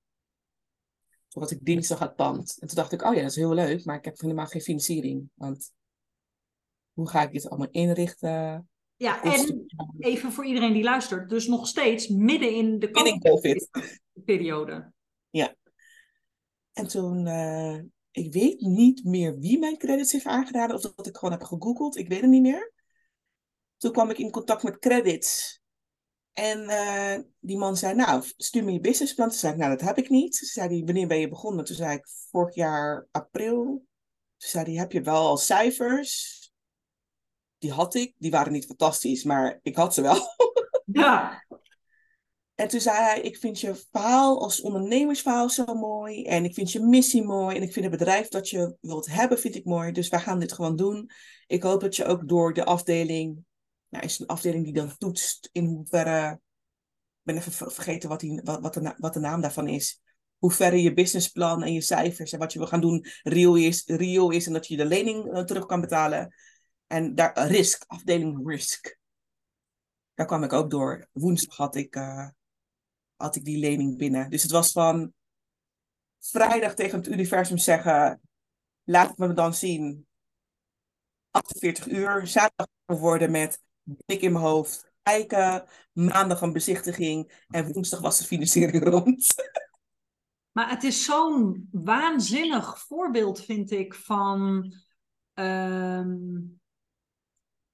[1.27, 2.57] Toen had ik dinsdag het pand.
[2.59, 4.61] En toen dacht ik, oh ja, dat is heel leuk, maar ik heb helemaal geen
[4.61, 5.29] financiering.
[5.33, 5.71] Want
[6.93, 8.69] hoe ga ik dit allemaal inrichten?
[8.95, 9.65] Ja, en
[9.97, 14.93] even voor iedereen die luistert, dus nog steeds midden in de COVID-periode.
[15.29, 15.55] Ja.
[16.73, 17.81] En toen, uh,
[18.11, 21.97] ik weet niet meer wie mijn credits heeft aangeraden, of dat ik gewoon heb gegoogeld,
[21.97, 22.73] ik weet het niet meer.
[23.77, 25.61] Toen kwam ik in contact met credits.
[26.33, 29.29] En eh, die man zei, nou, stuur me je businessplan.
[29.29, 30.37] Toen zei ik, nou, dat heb ik niet.
[30.39, 31.65] Toen zei hij, wanneer ben je begonnen?
[31.65, 33.63] Toen zei ik, vorig jaar april.
[34.37, 36.41] Toen zei hij, heb je wel al cijfers?
[37.57, 38.13] Die had ik.
[38.17, 40.17] Die waren niet fantastisch, maar ik had ze wel.
[40.85, 41.43] Ja.
[42.55, 46.23] En toen zei hij, ik vind je verhaal als ondernemersverhaal zo mooi.
[46.23, 47.55] En ik vind je missie mooi.
[47.55, 49.91] En ik vind het bedrijf dat je wilt hebben, vind ik mooi.
[49.91, 51.09] Dus wij gaan dit gewoon doen.
[51.47, 53.45] Ik hoop dat je ook door de afdeling...
[53.93, 56.31] Nou, is een afdeling die dan toetst in hoeverre...
[56.31, 58.61] Ik ben even vergeten wat, die, wat,
[58.97, 60.01] wat, de, naam daarvan is.
[60.37, 63.85] Hoe verre je businessplan en je cijfers en wat je wil gaan doen real is,
[63.85, 64.47] real is.
[64.47, 66.35] En dat je de lening uh, terug kan betalen.
[66.87, 68.97] En daar, risk, afdeling risk.
[70.13, 71.07] Daar kwam ik ook door.
[71.11, 71.95] Woensdag had ik...
[71.95, 72.27] Uh,
[73.15, 74.29] had ik die lening binnen.
[74.29, 75.13] Dus het was van
[76.19, 78.21] vrijdag tegen het universum zeggen,
[78.83, 80.07] laat het me dan zien.
[81.31, 87.99] 48 uur, zaterdag worden met dik in mijn hoofd, kijken, maandag een bezichtiging en woensdag
[87.99, 89.33] was de financiering rond.
[90.51, 94.73] Maar het is zo'n waanzinnig voorbeeld, vind ik, van
[95.33, 96.61] um,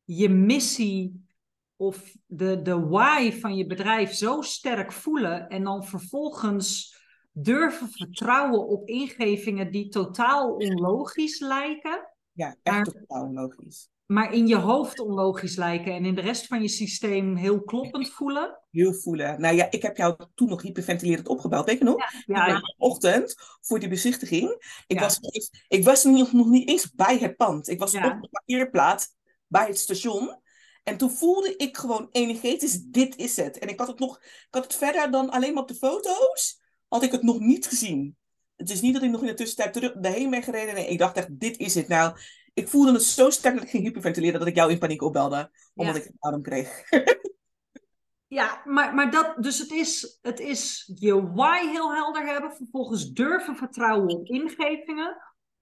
[0.03, 1.27] je missie
[1.75, 6.97] of de, de why van je bedrijf zo sterk voelen en dan vervolgens
[7.31, 12.13] durven vertrouwen op ingevingen die totaal onlogisch lijken.
[12.31, 13.89] Ja, echt maar, totaal onlogisch.
[14.11, 18.09] Maar in je hoofd onlogisch lijken en in de rest van je systeem heel kloppend
[18.17, 18.59] voelen.
[18.71, 19.41] Heel voelen.
[19.41, 21.95] Nou ja, ik heb jou toen nog hyperventilerend opgebeld, weet je nog?
[22.25, 24.73] Ja, ja, ochtend voor die bezichtiging.
[24.87, 27.67] Ik, was, ik, ik was nog, nog niet eens bij het pand.
[27.67, 29.07] Ik was op de parkeerplaats
[29.47, 30.39] bij het station.
[30.83, 33.59] En toen voelde ik gewoon energetisch, dit is het.
[33.59, 36.61] En ik had het nog, ik had het verder dan alleen maar op de foto's,
[36.87, 38.17] had ik het nog niet gezien.
[38.55, 40.73] Het is niet dat ik nog in de tussentijd terug daarheen ben gereden.
[40.73, 41.87] Nee, ik dacht echt, dit is het.
[41.87, 42.17] Nou,
[42.59, 45.51] ik voelde het zo sterk dat ik ging hyperventileren dat ik jou in paniek opbelde.
[45.73, 46.83] Omdat ik het adem kreeg.
[48.39, 52.55] ja, maar, maar dat, dus het is, het is je why heel helder hebben.
[52.55, 55.17] Vervolgens durven vertrouwen op ingevingen.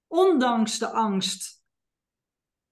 [0.07, 1.63] Ondanks de angst.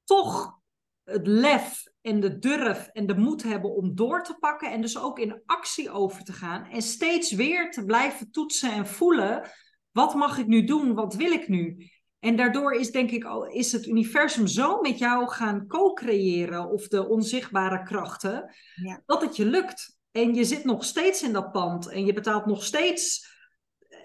[0.03, 0.59] Toch
[1.03, 4.97] het lef en de durf en de moed hebben om door te pakken en dus
[4.97, 9.49] ook in actie over te gaan en steeds weer te blijven toetsen en voelen,
[9.91, 11.89] wat mag ik nu doen, wat wil ik nu?
[12.26, 17.07] En daardoor is denk ik, is het universum zo met jou gaan co-creëren of de
[17.07, 19.01] onzichtbare krachten, ja.
[19.05, 19.97] dat het je lukt.
[20.11, 23.34] En je zit nog steeds in dat pand en je betaalt nog steeds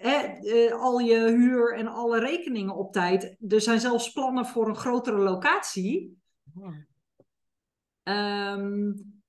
[0.01, 3.37] eh, al je huur en alle rekeningen op tijd.
[3.49, 6.19] Er zijn zelfs plannen voor een grotere locatie.
[8.03, 9.23] Um,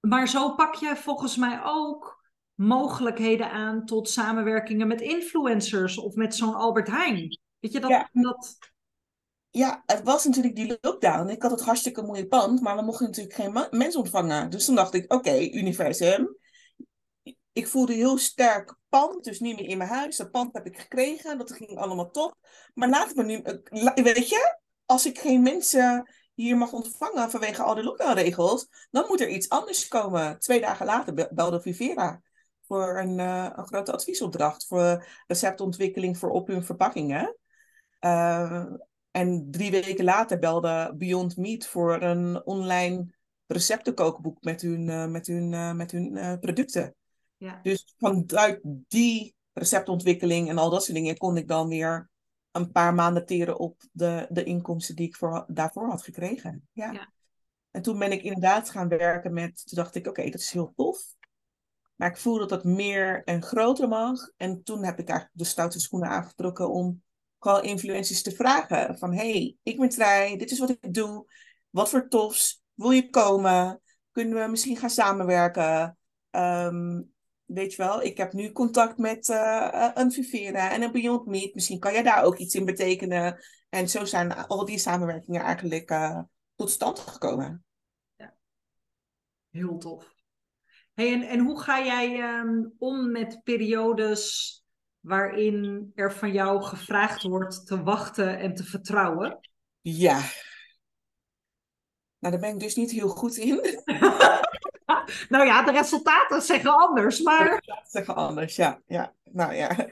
[0.00, 6.34] maar zo pak je volgens mij ook mogelijkheden aan tot samenwerkingen met influencers of met
[6.34, 7.38] zo'n Albert Heijn.
[7.60, 8.08] Weet je dat, ja.
[8.12, 8.58] dat...
[9.50, 11.28] Ja, het was natuurlijk die lockdown.
[11.28, 14.50] Ik had het hartstikke mooie pand, maar we mochten natuurlijk geen mensen ontvangen.
[14.50, 16.36] Dus toen dacht ik, oké, universum.
[17.52, 20.16] Ik voelde heel sterk pand, dus niet meer in mijn huis.
[20.16, 22.36] Dat pand heb ik gekregen, dat ging allemaal top.
[22.74, 23.42] Maar laat me nu,
[24.02, 29.20] weet je, als ik geen mensen hier mag ontvangen vanwege al de lockdownregels, dan moet
[29.20, 30.38] er iets anders komen.
[30.38, 32.22] Twee dagen later belde Vivera
[32.66, 37.37] voor een, uh, een grote adviesopdracht voor receptontwikkeling voor op hun verpakkingen.
[38.00, 38.64] Uh,
[39.10, 43.14] en drie weken later belde Beyond Meat voor een online
[43.46, 46.94] receptenkookboek met hun, uh, met hun, met hun producten.
[47.36, 47.60] Ja.
[47.62, 52.10] Dus vanuit die receptontwikkeling en al dat soort dingen kon ik dan weer
[52.50, 56.68] een paar maanden teren op de, de inkomsten die ik voor, daarvoor had gekregen.
[56.72, 56.92] Ja.
[56.92, 57.12] ja.
[57.70, 60.72] En toen ben ik inderdaad gaan werken met, toen dacht ik, oké, dat is heel
[60.76, 61.16] tof.
[61.94, 64.30] Maar ik voel dat het meer en groter mag.
[64.36, 67.02] En toen heb ik eigenlijk de stoute schoenen aangetrokken om
[67.38, 68.98] gewoon influencers te vragen.
[68.98, 71.32] Van, hey, ik ben Trij, dit is wat ik doe.
[71.70, 73.80] Wat voor tofs, wil je komen?
[74.12, 75.98] Kunnen we misschien gaan samenwerken?
[76.30, 77.12] Um,
[77.44, 81.54] weet je wel, ik heb nu contact met uh, een Vivera en een Beyond Meat.
[81.54, 83.40] Misschien kan jij daar ook iets in betekenen.
[83.68, 86.20] En zo zijn al die samenwerkingen eigenlijk uh,
[86.56, 87.64] tot stand gekomen.
[88.16, 88.34] Ja.
[89.50, 90.14] Heel tof.
[90.94, 94.56] Hey, en, en hoe ga jij um, om met periodes
[95.08, 99.38] waarin er van jou gevraagd wordt te wachten en te vertrouwen?
[99.80, 100.20] Ja.
[102.18, 103.54] Nou, daar ben ik dus niet heel goed in.
[105.28, 107.44] nou ja, de resultaten zeggen anders, maar...
[107.44, 108.80] De zeggen anders, ja.
[108.86, 109.14] ja.
[109.24, 109.88] Nou ja.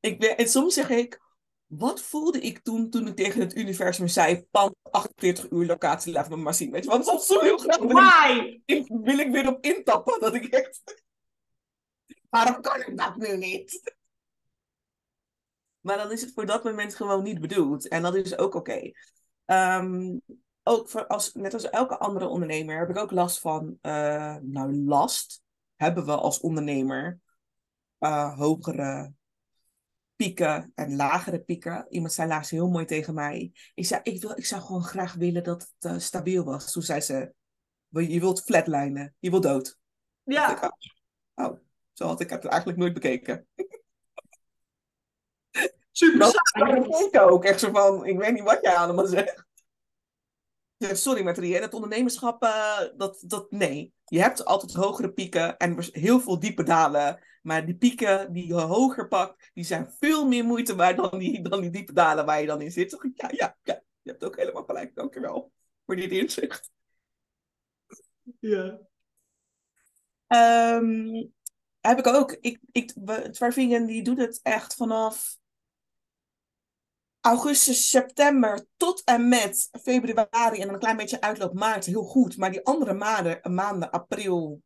[0.00, 1.20] Ik ben, en soms zeg ik,
[1.66, 6.28] wat voelde ik toen, toen ik tegen het universum zei, pan 48 uur locatie, laat
[6.28, 6.70] me maar zien.
[6.70, 8.60] Weet je, want soms zo heel graag Why?
[8.64, 11.04] Ik, wil ik weer op intappen, dat ik echt...
[12.30, 13.94] Waarom kan ik dat nu niet?
[15.86, 17.88] Maar dan is het voor dat moment gewoon niet bedoeld.
[17.88, 18.92] En dat is ook oké.
[19.46, 19.80] Okay.
[19.80, 20.20] Um,
[20.62, 24.76] ook voor als, net als elke andere ondernemer heb ik ook last van, uh, nou
[24.84, 25.42] last.
[25.76, 27.20] hebben we als ondernemer
[28.00, 29.12] uh, hogere
[30.16, 31.86] pieken en lagere pieken.
[31.88, 33.52] Iemand zei laatst heel mooi tegen mij.
[33.74, 36.72] Ik zei, ik, wil, ik zou gewoon graag willen dat het uh, stabiel was.
[36.72, 37.32] Toen zei ze,
[37.88, 39.78] je wilt flatlijnen, je wilt dood.
[40.22, 40.56] Ja.
[40.56, 41.58] Ik, oh, oh,
[41.92, 43.46] zo had ik het eigenlijk nooit bekeken.
[45.96, 46.26] Super
[47.12, 49.44] Ik ook echt zo van, ik weet niet wat jij allemaal zegt.
[50.78, 53.92] Sorry Marie, het ondernemerschap, uh, dat, dat, nee.
[54.04, 57.24] Je hebt altijd hogere pieken en heel veel diepe dalen.
[57.42, 61.48] Maar die pieken die je hoger pakt, die zijn veel meer moeite waard dan die,
[61.48, 62.98] dan die diepe dalen waar je dan in zit.
[63.14, 64.94] Ja, ja, ja, je hebt ook helemaal gelijk.
[64.94, 65.52] Dankjewel
[65.86, 66.70] voor dit inzicht.
[68.40, 68.78] Ja.
[70.28, 71.32] Um,
[71.80, 72.32] heb ik ook.
[72.32, 72.92] Ik, ik,
[73.30, 75.38] Twarvingen die doet het echt vanaf
[77.26, 82.36] augustus, september tot en met februari en dan een klein beetje uitloop maart heel goed.
[82.36, 84.62] Maar die andere maanden, maanden april,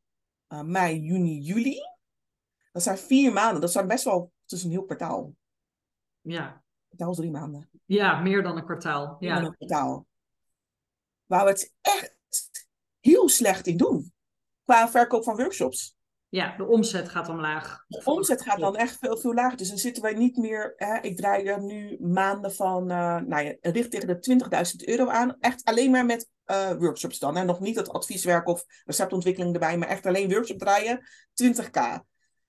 [0.49, 1.81] uh, mei, juni, juli,
[2.73, 3.61] dat zijn vier maanden.
[3.61, 5.35] Dat zijn best wel, tussen een heel kwartaal.
[6.21, 6.63] Ja.
[6.87, 7.71] Kwartaal drie maanden.
[7.85, 9.17] Ja, meer dan een kwartaal.
[9.21, 9.35] Meer ja.
[9.35, 10.07] dan een kwartaal.
[11.27, 12.17] Waar we het echt
[13.01, 14.13] heel slecht in doen.
[14.65, 15.97] Qua verkoop van workshops.
[16.31, 17.85] Ja, de omzet gaat omlaag.
[17.89, 19.57] De omzet gaat dan echt veel, veel lager.
[19.57, 20.73] Dus dan zitten wij niet meer.
[20.77, 22.83] Hè, ik draai er nu maanden van.
[22.83, 24.41] Uh, nou ja, richt tegen de
[24.85, 25.37] 20.000 euro aan.
[25.41, 27.37] Echt alleen maar met uh, workshops dan.
[27.37, 27.45] Hè.
[27.45, 29.79] Nog niet het advieswerk of receptontwikkeling erbij.
[29.79, 31.01] Maar echt alleen workshop draaien.
[31.43, 32.01] 20k.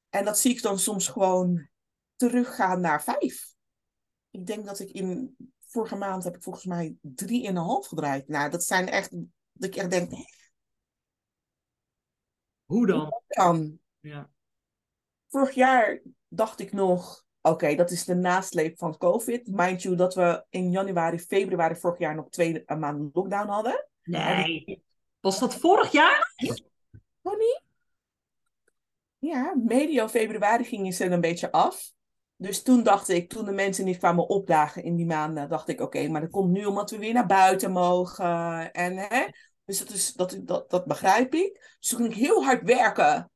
[0.09, 1.69] En dat zie ik dan soms gewoon
[2.15, 3.53] teruggaan naar 5.
[4.29, 5.36] Ik denk dat ik in.
[5.67, 8.27] Vorige maand heb ik volgens mij 3,5 gedraaid.
[8.27, 9.11] Nou, dat zijn echt.
[9.53, 10.11] Dat ik echt denk.
[12.72, 13.22] Hoe dan?
[13.28, 13.80] dan?
[13.99, 14.30] Ja.
[15.28, 19.47] Vorig jaar dacht ik nog, oké, dat is de nasleep van COVID.
[19.47, 23.88] Mind you dat we in januari, februari vorig jaar nog twee maanden lockdown hadden.
[24.03, 24.84] Nee.
[25.19, 26.34] Was dat vorig jaar?
[27.22, 27.61] Oh niet?
[29.17, 31.91] Ja, medio februari gingen ze een beetje af.
[32.36, 35.82] Dus toen dacht ik, toen de mensen niet kwamen opdagen in die maanden, dacht ik,
[35.82, 38.72] oké, maar dat komt nu omdat we weer naar buiten mogen.
[38.72, 39.28] En hè,
[39.66, 41.76] dus dat, is, dat, dat, dat begrijp ik.
[41.80, 43.32] Dus toen ging ik heel hard werken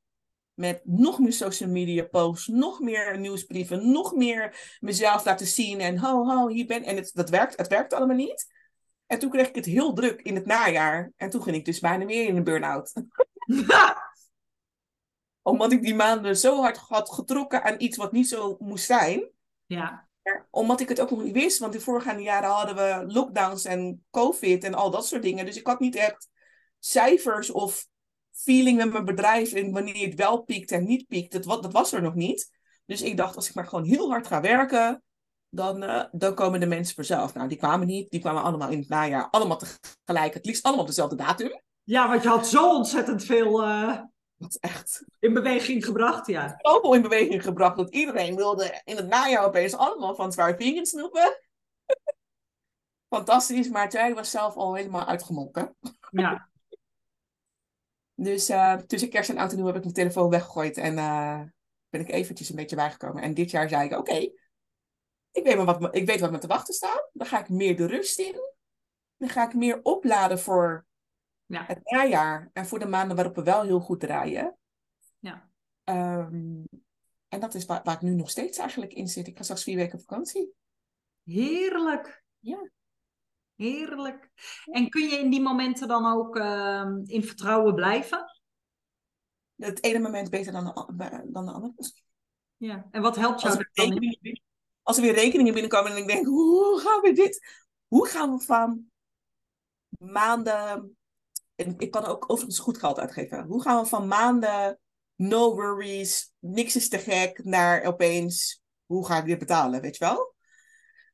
[0.53, 5.97] met nog meer social media posts, nog meer nieuwsbrieven, nog meer mezelf laten zien en
[5.97, 8.53] ho, ho, hier ben En het, dat werkt, het werkt allemaal niet.
[9.05, 11.11] En toen kreeg ik het heel druk in het najaar.
[11.15, 12.93] En toen ging ik dus bijna weer in een burn-out.
[15.41, 19.29] Omdat ik die maanden zo hard had getrokken aan iets wat niet zo moest zijn.
[19.65, 20.04] Ja.
[20.49, 21.59] Omdat ik het ook nog niet wist.
[21.59, 25.45] Want de voorgaande jaren hadden we lockdowns en covid en al dat soort dingen.
[25.45, 26.29] Dus ik had niet echt
[26.79, 27.87] cijfers of
[28.31, 31.31] feeling met mijn bedrijf en wanneer het wel piekt en niet piekt.
[31.31, 32.49] Dat, dat was er nog niet.
[32.85, 35.03] Dus ik dacht, als ik maar gewoon heel hard ga werken,
[35.49, 37.33] dan, uh, dan komen de mensen vanzelf.
[37.33, 38.09] Nou, die kwamen niet.
[38.09, 39.29] Die kwamen allemaal in het najaar.
[39.29, 40.33] Allemaal tegelijk.
[40.33, 41.61] Het liefst allemaal op dezelfde datum.
[41.83, 43.99] Ja, want je had zo ontzettend veel uh,
[44.59, 45.03] echt...
[45.19, 46.55] in beweging gebracht, ja.
[46.57, 50.85] Zoveel in beweging gebracht dat iedereen wilde in het najaar opeens allemaal van Zwaar Vegan
[50.85, 51.39] snoepen.
[53.15, 55.75] Fantastisch, maar jij was zelf al helemaal uitgemolken.
[56.11, 56.49] Ja.
[58.15, 61.41] Dus uh, tussen kerst en oud en nieuw heb ik mijn telefoon weggegooid en uh,
[61.89, 63.23] ben ik eventjes een beetje bijgekomen.
[63.23, 64.33] En dit jaar zei ik, oké, okay,
[65.31, 67.09] ik, weet wat, ik weet wat me te wachten staat.
[67.13, 68.35] Dan ga ik meer de rust in.
[69.17, 70.85] Dan ga ik meer opladen voor
[71.45, 71.65] ja.
[71.65, 74.57] het najaar en voor de maanden waarop we wel heel goed draaien.
[75.19, 75.49] Ja.
[75.83, 76.67] Um,
[77.27, 79.27] en dat is waar, waar, ik nu nog steeds eigenlijk in zit.
[79.27, 80.53] Ik ga straks vier weken vakantie.
[81.23, 82.23] Heerlijk.
[82.39, 82.69] Ja.
[83.55, 84.29] Heerlijk.
[84.65, 88.25] En kun je in die momenten dan ook uh, in vertrouwen blijven?
[89.55, 90.65] Het ene moment beter dan
[90.95, 91.73] de, dan de andere.
[92.57, 94.41] Ja, en wat helpt jou als er dan in?
[94.81, 97.65] Als er weer rekeningen binnenkomen en ik denk, hoe gaan we dit?
[97.87, 98.91] Hoe gaan we van
[99.97, 100.97] maanden...
[101.55, 103.43] En ik kan ook overigens goed geld uitgeven.
[103.43, 104.79] Hoe gaan we van maanden,
[105.15, 110.05] no worries, niks is te gek, naar opeens, hoe ga ik dit betalen, weet je
[110.05, 110.35] wel?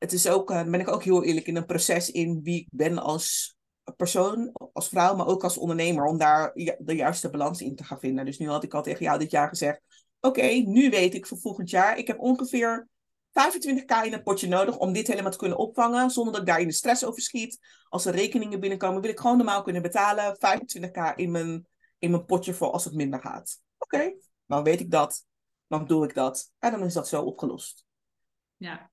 [0.01, 2.67] het is ook, uh, ben ik ook heel eerlijk in een proces in wie ik
[2.71, 3.55] ben als
[3.95, 7.99] persoon, als vrouw, maar ook als ondernemer, om daar de juiste balans in te gaan
[7.99, 8.25] vinden.
[8.25, 9.81] Dus nu had ik al tegen jou dit jaar gezegd,
[10.19, 12.87] oké, nu weet ik voor volgend jaar, ik heb ongeveer
[13.32, 16.59] 25k in een potje nodig om dit helemaal te kunnen opvangen, zonder dat ik daar
[16.59, 17.59] in de stress over schiet.
[17.89, 21.67] Als er rekeningen binnenkomen, wil ik gewoon normaal kunnen betalen, 25k in mijn,
[21.99, 23.61] in mijn potje voor als het minder gaat.
[23.77, 25.25] Oké, okay, dan weet ik dat,
[25.67, 27.86] dan doe ik dat en dan is dat zo opgelost.
[28.57, 28.91] Ja,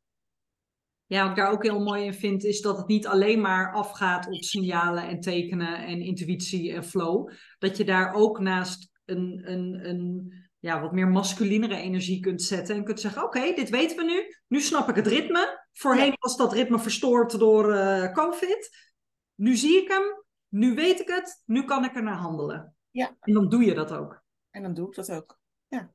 [1.09, 3.73] ja, wat ik daar ook heel mooi in vind, is dat het niet alleen maar
[3.73, 7.31] afgaat op signalen en tekenen en intuïtie en flow.
[7.59, 12.77] Dat je daar ook naast een, een, een ja, wat meer masculinere energie kunt zetten.
[12.77, 14.37] En kunt zeggen, oké, okay, dit weten we nu.
[14.47, 15.67] Nu snap ik het ritme.
[15.73, 16.17] Voorheen ja.
[16.19, 18.91] was dat ritme verstoord door uh, COVID.
[19.35, 20.25] Nu zie ik hem.
[20.49, 21.43] Nu weet ik het.
[21.45, 22.77] Nu kan ik er naar handelen.
[22.91, 23.17] Ja.
[23.21, 24.23] En dan doe je dat ook.
[24.51, 25.41] En dan doe ik dat ook.
[25.69, 25.93] Ja.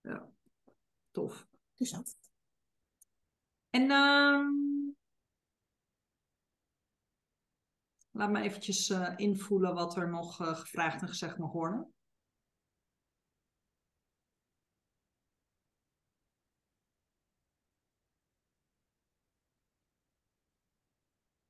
[0.00, 0.28] Ja,
[1.10, 1.46] tof.
[1.74, 2.16] Dus dat.
[3.70, 4.46] En ehm,
[8.10, 11.92] laat me eventjes eh, invoelen wat er nog eh, gevraagd en gezegd mag worden.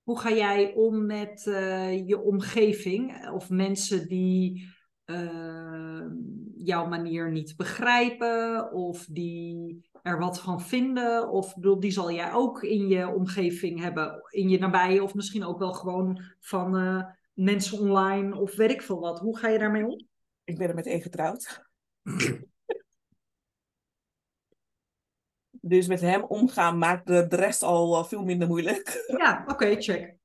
[0.02, 4.70] Hoe ga jij om met eh, je omgeving of mensen die
[5.06, 6.06] uh,
[6.56, 11.30] jouw manier niet begrijpen of die er wat van vinden?
[11.30, 15.44] Of bedoel, die zal jij ook in je omgeving hebben, in je nabije of misschien
[15.44, 16.72] ook wel gewoon van
[17.32, 19.18] mensen online of weet ik veel wat.
[19.18, 20.06] Hoe ga je daarmee om?
[20.44, 21.70] Ik ben er met één getrouwd.
[25.64, 29.04] Dus met hem omgaan maakt de, de rest al uh, veel minder moeilijk.
[29.18, 30.16] Ja, oké, okay, check.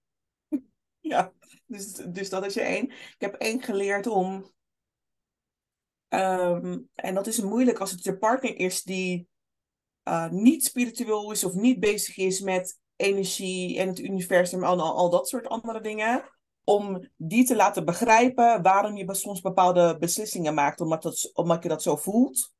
[0.99, 1.33] ja,
[1.65, 2.89] dus, dus dat is je één.
[2.89, 4.55] Ik heb één geleerd om.
[6.09, 9.27] Um, en dat is moeilijk als het je partner is die
[10.07, 14.95] uh, niet spiritueel is of niet bezig is met energie en het universum en al,
[14.95, 16.23] al dat soort andere dingen.
[16.63, 21.69] Om die te laten begrijpen waarom je soms bepaalde beslissingen maakt, omdat, dat, omdat je
[21.69, 22.55] dat zo voelt.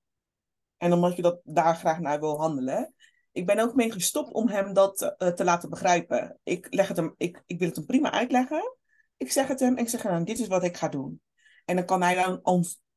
[0.77, 2.93] En omdat je dat daar graag naar wil handelen.
[3.31, 6.39] Ik ben ook mee gestopt om hem dat uh, te laten begrijpen.
[6.43, 8.77] Ik, leg het hem, ik, ik wil het hem prima uitleggen.
[9.17, 11.21] Ik zeg het hem en ik zeg hem, dit is wat ik ga doen.
[11.65, 12.41] En dan kan hij dan,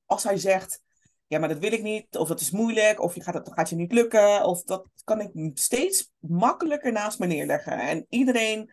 [0.07, 0.83] als hij zegt,
[1.26, 3.68] ja, maar dat wil ik niet, of dat is moeilijk, of je gaat, dat gaat
[3.68, 7.78] je niet lukken, of dat kan ik steeds makkelijker naast me neerleggen.
[7.78, 8.70] En iedereen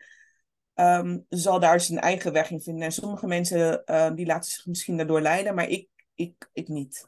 [0.75, 2.83] um, zal daar zijn eigen weg in vinden.
[2.83, 7.07] En sommige mensen uh, die laten zich misschien daardoor leiden, maar ik, ik, ik niet.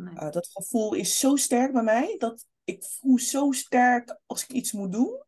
[0.00, 0.14] Nee.
[0.14, 4.50] Uh, dat gevoel is zo sterk bij mij, dat ik voel zo sterk als ik
[4.50, 5.22] iets moet doen.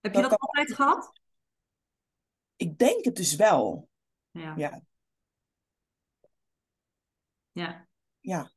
[0.00, 1.20] Heb je dat, dat altijd gehad?
[2.56, 3.88] Ik denk het dus wel.
[4.30, 4.54] Ja.
[4.56, 4.82] ja.
[7.52, 7.88] Ja.
[8.20, 8.50] Ja.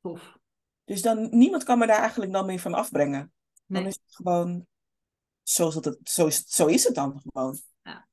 [0.00, 0.38] Tof.
[0.84, 3.32] Dus dan, niemand kan me daar eigenlijk dan mee van afbrengen.
[3.66, 3.82] Nee.
[3.82, 4.66] Dan is het gewoon,
[5.42, 7.60] zo is het, zo is, zo is het dan gewoon.
[7.82, 8.08] Ja.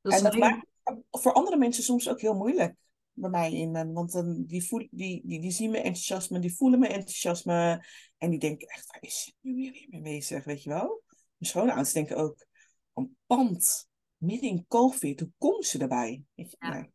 [0.00, 0.40] Dat en dat heel...
[0.40, 0.66] maakt
[1.10, 2.76] voor andere mensen soms ook heel moeilijk
[3.20, 3.92] bij mij in.
[3.92, 7.84] Want dan, die, voel, die, die, die zien me enthousiasme, die voelen me enthousiasme.
[8.18, 11.02] En die denken echt, waar is nu weer mee bezig, weet je wel?
[11.06, 12.46] Mijn schoonouders denken ook,
[12.94, 16.22] een pand, midden in COVID, hoe komen ze erbij?
[16.34, 16.56] Weet je?
[16.60, 16.72] Ja.
[16.72, 16.90] Nee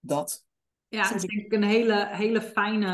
[0.00, 0.46] dat.
[0.88, 2.86] Ja, dat is denk ik een hele, hele fijne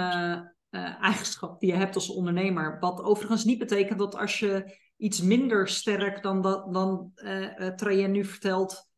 [0.71, 2.79] uh, eigenschap die je hebt als ondernemer.
[2.81, 8.11] Wat overigens niet betekent dat als je iets minder sterk dan, dat, dan uh, Trajan
[8.11, 8.89] nu vertelt,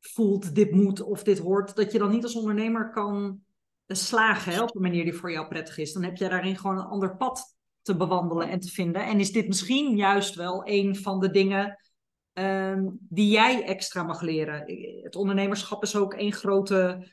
[0.00, 3.40] voelt dit moet of dit hoort, dat je dan niet als ondernemer kan
[3.86, 5.92] slagen op een manier die voor jou prettig is.
[5.92, 9.06] Dan heb je daarin gewoon een ander pad te bewandelen en te vinden.
[9.06, 11.78] En is dit misschien juist wel een van de dingen
[12.32, 14.64] um, die jij extra mag leren.
[15.02, 17.08] Het ondernemerschap is ook één grote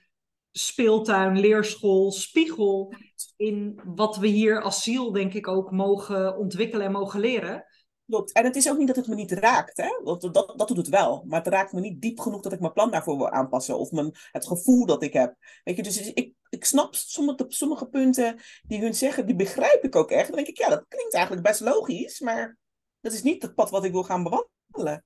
[0.52, 2.94] speeltuin, leerschool, spiegel
[3.36, 7.66] in wat we hier als ziel, denk ik, ook mogen ontwikkelen en mogen leren.
[8.08, 8.32] Klopt.
[8.32, 9.78] En het is ook niet dat het me niet raakt.
[9.78, 10.02] Hè?
[10.04, 11.24] Dat, dat, dat doet het wel.
[11.28, 13.78] Maar het raakt me niet diep genoeg dat ik mijn plan daarvoor wil aanpassen.
[13.78, 15.36] Of mijn, het gevoel dat ik heb.
[15.64, 19.96] Weet je, dus ik, ik snap sommige, sommige punten die hun zeggen, die begrijp ik
[19.96, 20.28] ook echt.
[20.28, 22.20] Dan denk ik, ja, dat klinkt eigenlijk best logisch.
[22.20, 22.58] Maar
[23.00, 25.06] dat is niet het pad wat ik wil gaan bewandelen.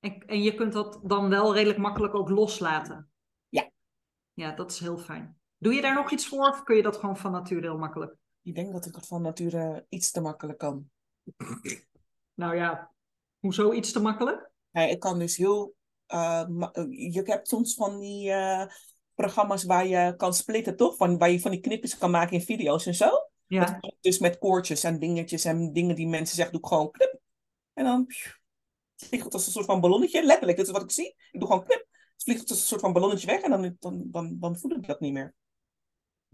[0.00, 3.10] En, en je kunt dat dan wel redelijk makkelijk ook loslaten.
[3.48, 3.70] Ja.
[4.32, 5.38] Ja, dat is heel fijn.
[5.58, 8.16] Doe je daar nog iets voor of kun je dat gewoon van nature heel makkelijk?
[8.42, 10.90] Ik denk dat ik het van nature iets te makkelijk kan.
[12.36, 12.92] Nou ja,
[13.38, 14.50] hoezo iets te makkelijk?
[14.70, 15.74] Ja, ik kan dus heel.
[16.08, 16.44] Uh,
[16.88, 18.66] je hebt soms van die uh,
[19.14, 20.96] programma's waar je kan splitten, toch?
[20.96, 23.10] Van, waar je van die knipjes kan maken in video's en zo.
[23.46, 23.60] Ja.
[23.80, 27.20] Met, dus met koortjes en dingetjes en dingen die mensen zeggen, doe ik gewoon knip.
[27.72, 28.06] En dan
[28.96, 30.24] vliegt het als een soort van ballonnetje.
[30.24, 31.14] Letterlijk, dat is wat ik zie.
[31.30, 31.86] Ik doe gewoon knip.
[32.12, 34.70] Het vliegt het als een soort van ballonnetje weg en dan, dan, dan, dan voel
[34.70, 35.34] ik dat niet meer.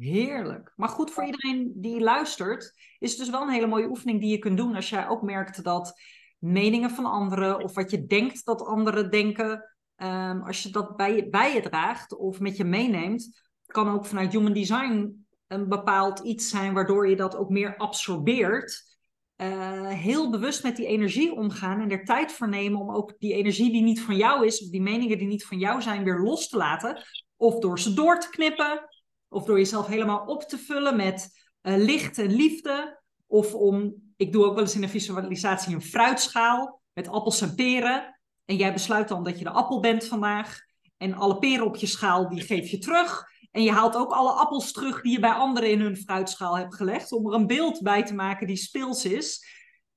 [0.03, 0.73] Heerlijk.
[0.77, 4.31] Maar goed, voor iedereen die luistert, is het dus wel een hele mooie oefening die
[4.31, 6.01] je kunt doen als jij ook merkt dat
[6.39, 11.17] meningen van anderen of wat je denkt dat anderen denken, um, als je dat bij
[11.17, 16.19] je, bij je draagt of met je meeneemt, kan ook vanuit Human Design een bepaald
[16.19, 18.91] iets zijn waardoor je dat ook meer absorbeert.
[19.37, 23.35] Uh, heel bewust met die energie omgaan en er tijd voor nemen om ook die
[23.35, 26.21] energie die niet van jou is, of die meningen die niet van jou zijn, weer
[26.21, 27.03] los te laten.
[27.37, 28.89] Of door ze door te knippen,
[29.33, 31.29] of door jezelf helemaal op te vullen met
[31.63, 33.01] uh, licht en liefde.
[33.27, 37.55] Of om, ik doe ook wel eens in een visualisatie een fruitschaal met appels en
[37.55, 38.21] peren.
[38.45, 40.59] En jij besluit dan dat je de appel bent vandaag.
[40.97, 43.25] En alle peren op je schaal, die geef je terug.
[43.51, 46.75] En je haalt ook alle appels terug die je bij anderen in hun fruitschaal hebt
[46.75, 47.13] gelegd.
[47.13, 49.47] Om er een beeld bij te maken die speels is.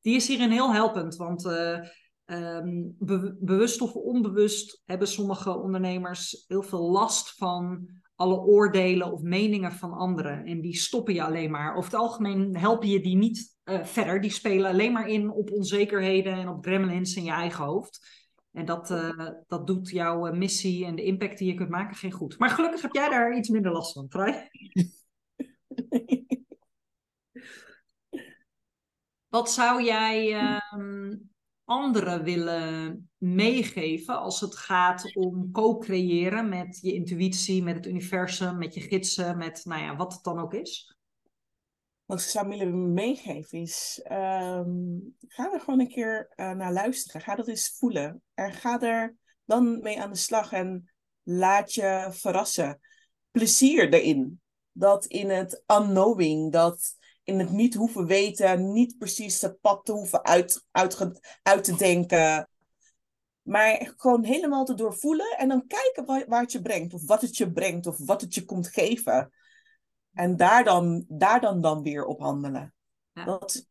[0.02, 1.16] Die is hierin heel helpend.
[1.16, 1.80] Want uh,
[2.26, 9.22] ehm, be- bewust of onbewust hebben sommige ondernemers heel veel last van alle oordelen of
[9.22, 10.46] meningen van anderen.
[10.46, 11.76] En die stoppen je alleen maar.
[11.76, 14.22] Over het algemeen helpen je die niet uh, verder.
[14.22, 18.24] Die spelen alleen maar in op onzekerheden en op gremlins in je eigen hoofd.
[18.52, 22.12] En dat, uh, dat doet jouw missie en de impact die je kunt maken geen
[22.12, 22.38] goed.
[22.38, 24.50] Maar gelukkig heb jij daar iets minder last van, Vrij.
[29.28, 30.34] Wat zou jij
[30.74, 31.30] um,
[31.66, 38.74] anderen willen meegeven als het gaat om co-creëren met je intuïtie, met het universum, met
[38.74, 40.98] je gidsen, met nou ja, wat het dan ook is?
[42.06, 47.22] Wat ik zou willen meegeven is, um, ga er gewoon een keer uh, naar luisteren.
[47.22, 48.22] Ga dat eens voelen.
[48.34, 50.92] En ga er dan mee aan de slag en
[51.24, 52.80] laat je verrassen.
[53.32, 54.42] Plezier erin.
[54.72, 56.96] Dat in het unknowing, dat
[57.26, 61.76] in het niet hoeven weten, niet precies het pad te hoeven uit, uit, uit te
[61.76, 62.50] denken.
[63.42, 67.22] Maar gewoon helemaal te doorvoelen en dan kijken waar, waar het je brengt, of wat
[67.22, 69.32] het je brengt, of wat het je komt geven.
[70.14, 72.74] En daar dan, daar dan, dan weer op handelen.
[73.14, 73.26] Ja.
[73.26, 73.68] Dat,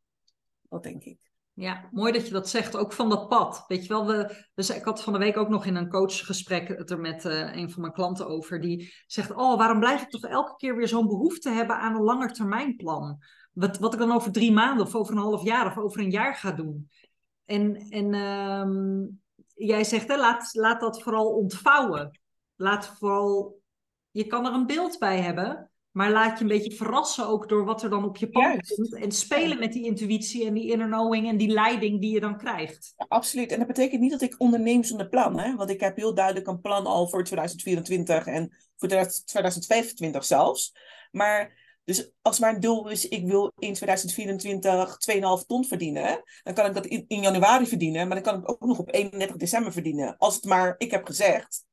[0.68, 1.32] dat denk ik.
[1.52, 3.64] Ja, mooi dat je dat zegt, ook van dat pad.
[3.68, 6.68] Weet je wel, we, dus ik had van de week ook nog in een coachgesprek
[6.68, 8.61] het er met uh, een van mijn klanten over.
[8.61, 12.02] Die zegt, oh, waarom blijf ik toch elke keer weer zo'n behoefte hebben aan een
[12.02, 13.18] langetermijnplan?
[13.55, 16.11] Wat, wat ik dan over drie maanden of over een half jaar of over een
[16.11, 16.90] jaar ga doen.
[17.44, 19.22] En, en um,
[19.55, 22.20] jij zegt, hè, laat, laat dat vooral ontvouwen.
[22.57, 23.61] Laat vooral,
[24.11, 27.64] je kan er een beeld bij hebben, maar laat je een beetje verrassen ook door
[27.64, 28.94] wat er dan op je pad komt.
[28.94, 32.38] En spelen met die intuïtie en die inner knowing en die leiding die je dan
[32.38, 32.92] krijgt.
[32.96, 33.52] Ja, absoluut.
[33.52, 35.38] En dat betekent niet dat ik onderneem zonder plan.
[35.38, 35.57] Hè?
[35.57, 40.72] Want ik heb heel duidelijk een plan al voor 2024 en voor 2025 zelfs.
[41.11, 44.99] Maar dus als mijn doel is, ik wil in 2024
[45.41, 48.51] 2,5 ton verdienen, dan kan ik dat in, in, januari verdienen, maar dan kan ik
[48.51, 50.16] ook nog op 31 december verdienen.
[50.16, 51.66] Als het maar, ik heb gezegd,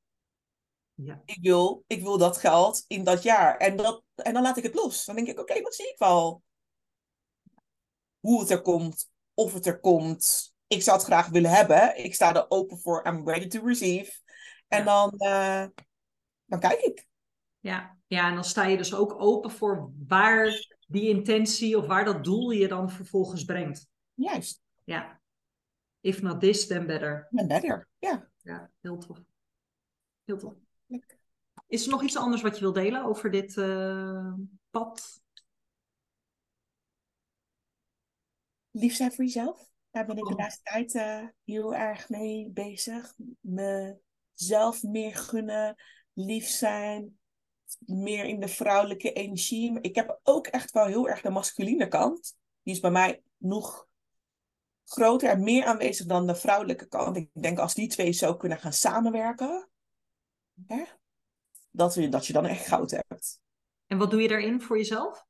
[0.94, 1.22] ja.
[1.26, 3.58] ik, wil, ik wil dat geld in dat jaar.
[3.58, 5.06] En, dat, en dan laat ik het los.
[5.06, 6.44] Dan denk ik, oké, okay, wat zie ik wel?
[8.20, 10.54] Hoe het er komt, of het er komt.
[10.68, 12.04] Ik zou het graag willen hebben.
[12.04, 14.12] Ik sta er open voor, I'm ready to receive.
[14.68, 14.84] En ja.
[14.84, 15.66] dan, uh,
[16.46, 17.08] dan kijk ik.
[17.60, 22.06] Ja, ja, en dan sta je dus ook open voor waar die intentie of waar
[22.06, 23.88] dat doel je dan vervolgens brengt.
[24.14, 24.62] Juist.
[24.84, 25.22] Ja.
[26.00, 27.28] If not this, then better.
[27.30, 28.30] Then better, ja.
[28.38, 29.24] Ja, heel tof.
[30.24, 30.54] Heel tof.
[31.68, 34.34] Is er nog iets anders wat je wil delen over dit uh,
[34.70, 35.22] pad?
[38.72, 39.70] Lief zijn voor jezelf.
[39.92, 43.14] Daar ben ik de laatste tijd uh, heel erg mee bezig.
[43.40, 45.76] Mezelf meer gunnen,
[46.14, 47.20] lief zijn,
[47.80, 49.80] meer in de vrouwelijke energie.
[49.82, 52.38] Ik heb ook echt wel heel erg de masculine kant.
[52.64, 53.88] Die is bij mij nog
[54.86, 57.18] groter en meer aanwezig dan de vrouwelijke kant.
[57.18, 59.70] Ik denk als die twee zo kunnen gaan samenwerken,
[60.68, 60.84] hè,
[61.72, 63.40] dat, je, dat je dan echt goud hebt.
[63.88, 65.26] En wat doe je daarin voor jezelf?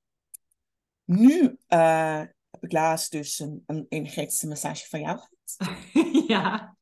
[1.04, 2.20] Nu uh,
[2.50, 5.78] heb ik laatst dus een, een energetische massage van jou gehad.
[6.28, 6.76] ja.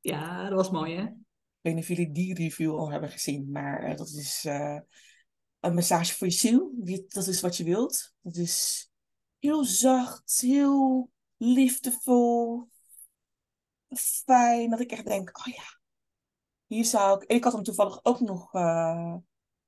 [0.00, 1.06] Ja, dat was mooi hè?
[1.64, 4.78] Ik weet niet of jullie die review al hebben gezien, maar uh, dat is uh,
[5.60, 6.70] een massage voor je ziel.
[7.08, 8.14] Dat is wat je wilt.
[8.20, 8.90] Dat is
[9.38, 12.68] heel zacht, heel liefdevol,
[13.96, 14.70] fijn.
[14.70, 15.80] Dat ik echt denk, oh ja,
[16.66, 17.28] hier zou ik...
[17.28, 19.16] En ik had hem toevallig ook nog uh,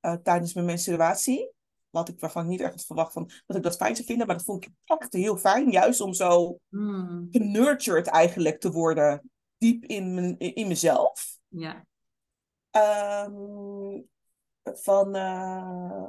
[0.01, 1.51] tijdens mijn menstruatie.
[1.90, 4.26] Wat ik waarvan ik niet echt had verwacht van, dat ik dat fijn zou vinden.
[4.26, 5.70] Maar dat vond ik echt heel fijn.
[5.70, 7.28] Juist om zo mm.
[7.30, 9.30] genurtured eigenlijk te worden.
[9.59, 11.38] Diep in, mijn, in mezelf.
[11.48, 11.86] Ja.
[13.26, 14.09] Um,
[14.62, 16.09] van, uh,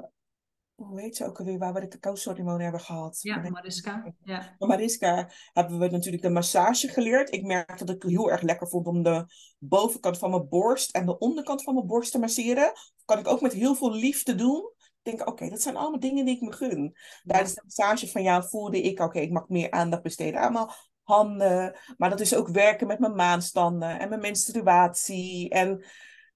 [0.76, 3.20] hoe heet ze ook alweer, waar we de cacao-ceremonie hebben gehad?
[3.22, 4.14] Ja, Mariska.
[4.24, 4.56] Ja.
[4.58, 7.34] Van Mariska hebben we natuurlijk de massage geleerd.
[7.34, 9.26] Ik merk dat ik het heel erg lekker vond om de
[9.60, 12.66] bovenkant van mijn borst en de onderkant van mijn borst te masseren.
[12.66, 14.72] Dat kan ik ook met heel veel liefde doen.
[15.04, 16.96] Ik denk, oké, dat zijn allemaal dingen die ik me gun.
[17.26, 20.68] Tijdens de massage van jou voelde ik, oké, ik mag meer aandacht besteden aan mijn
[21.08, 21.76] handen.
[21.98, 25.50] Maar dat is ook werken met mijn maanstanden en mijn menstruatie.
[25.50, 25.86] En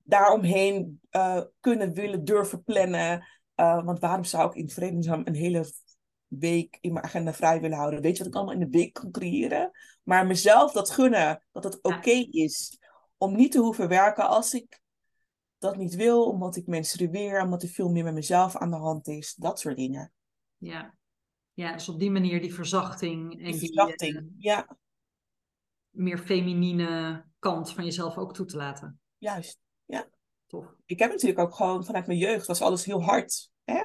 [0.03, 3.28] daaromheen uh, kunnen willen durven plannen.
[3.55, 5.72] Uh, want waarom zou ik in vredesnaam een hele
[6.28, 8.01] week in mijn agenda vrij willen houden?
[8.01, 9.72] Weet je wat ik allemaal in de week kan creëren?
[10.03, 12.80] Maar mezelf dat gunnen, dat het oké okay is
[13.17, 14.82] om niet te hoeven werken als ik
[15.57, 19.07] dat niet wil, omdat ik menstrueer, omdat er veel meer met mezelf aan de hand
[19.07, 19.34] is.
[19.36, 20.11] Dat soort dingen.
[20.57, 20.93] Ja,
[21.62, 23.32] ja, dus op die manier die verzachting.
[23.39, 24.78] En die verzachting, die, uh, ja.
[25.89, 28.99] Meer feminine kant van jezelf ook toe te laten.
[29.18, 30.09] Juist, ja.
[30.47, 30.76] Tof.
[30.86, 33.51] Ik heb natuurlijk ook gewoon vanuit mijn jeugd was alles heel hard.
[33.64, 33.84] Hè?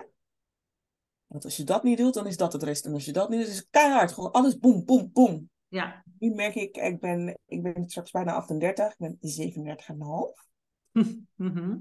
[1.27, 2.85] Want als je dat niet doet, dan is dat het rest.
[2.85, 4.13] En als je dat niet doet, is het keihard.
[4.13, 5.51] Gewoon alles boem, boem, boem.
[5.69, 6.05] Ja.
[6.19, 10.45] nu merk ik, ik ben, ik ben straks bijna 38, ik ben 37,5.
[11.35, 11.79] Mhm.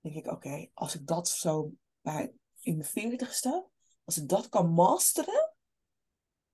[0.00, 3.68] denk ik, oké, als ik dat zo bij in mijn veertigste,
[4.04, 5.54] als ik dat kan masteren,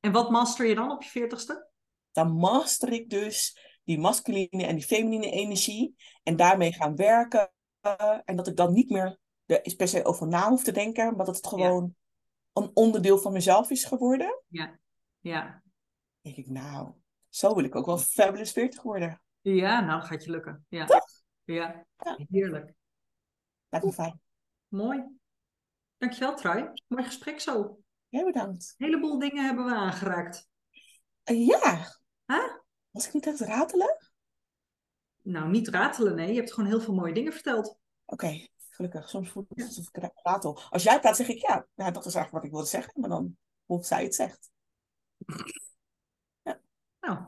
[0.00, 1.68] En wat master je dan op je veertigste?
[2.12, 7.52] dan master ik dus die masculine en die feminine energie en daarmee gaan werken.
[8.24, 11.26] en dat ik dan niet meer er per se over na hoef te denken, maar
[11.26, 11.94] dat het gewoon
[12.52, 14.42] een onderdeel van mezelf is geworden.
[14.46, 14.78] Ja.
[15.18, 15.62] Ja.
[16.20, 16.92] denk ik, nou,
[17.28, 19.22] zo wil ik ook wel fabulous 40 worden.
[19.40, 20.66] Ja, nou, gaat je lukken.
[20.68, 20.86] Ja.
[21.44, 21.86] Ja.
[21.98, 22.18] Ja.
[22.30, 22.74] Heerlijk.
[23.68, 24.20] Lijkt me fijn.
[24.68, 25.19] Mooi.
[26.00, 26.70] Dankjewel, Trui.
[26.86, 27.78] Mooi gesprek zo.
[28.08, 28.74] Jij bedankt.
[28.78, 30.48] Een heleboel dingen hebben we aangeraakt.
[31.22, 31.86] Eh, ja.
[32.26, 32.54] Huh?
[32.90, 33.96] Was ik niet aan het ratelen?
[35.22, 36.28] Nou, niet ratelen, nee.
[36.28, 37.78] Je hebt gewoon heel veel mooie dingen verteld.
[38.04, 39.08] Oké, gelukkig.
[39.08, 40.60] Soms voelt het alsof ik ra- ratel.
[40.70, 41.66] Als jij praat, zeg ik ja.
[41.74, 43.00] Nou, dat is eigenlijk wat ik wilde zeggen.
[43.00, 44.50] Maar dan hoe zij het zegt.
[47.00, 47.18] Nou,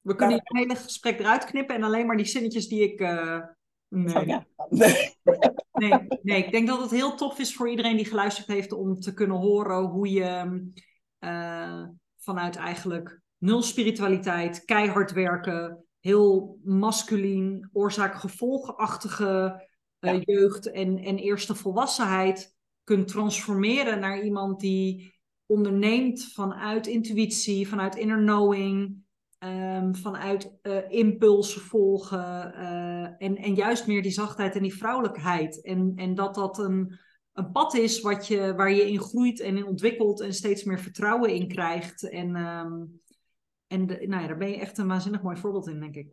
[0.00, 3.00] we kunnen het hele gesprek eruit knippen en alleen maar die zinnetjes die ik...
[3.00, 3.40] eh,
[3.88, 4.16] nee.
[4.16, 4.46] Oh, ja.
[4.68, 5.16] Nee.
[5.80, 9.00] Nee, nee, ik denk dat het heel tof is voor iedereen die geluisterd heeft om
[9.00, 10.62] te kunnen horen hoe je
[11.18, 11.82] eh,
[12.16, 19.66] vanuit eigenlijk nul spiritualiteit, keihard werken, heel masculien, oorzaak-gevolgachtige
[19.98, 20.20] eh, Ja.
[20.24, 22.54] jeugd en, en eerste volwassenheid
[22.84, 25.14] kunt transformeren naar iemand die
[25.46, 28.96] onderneemt vanuit intuïtie, vanuit inner knowing,
[29.40, 35.62] ehm, vanuit eh, impulsen volgen eh, en, en juist meer die zachtheid en die vrouwelijkheid.
[35.62, 36.98] En, en dat dat een,
[37.32, 40.78] een pad is wat je, waar je in groeit en in ontwikkelt en steeds meer
[40.78, 42.08] vertrouwen in krijgt.
[42.08, 42.84] En, ehm,
[43.66, 46.12] en de- nou ja, daar ben je echt een waanzinnig mooi voorbeeld in, denk ik.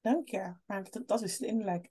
[0.00, 0.52] Dank je.
[0.66, 1.90] Maar dat, dat is het innerlijk.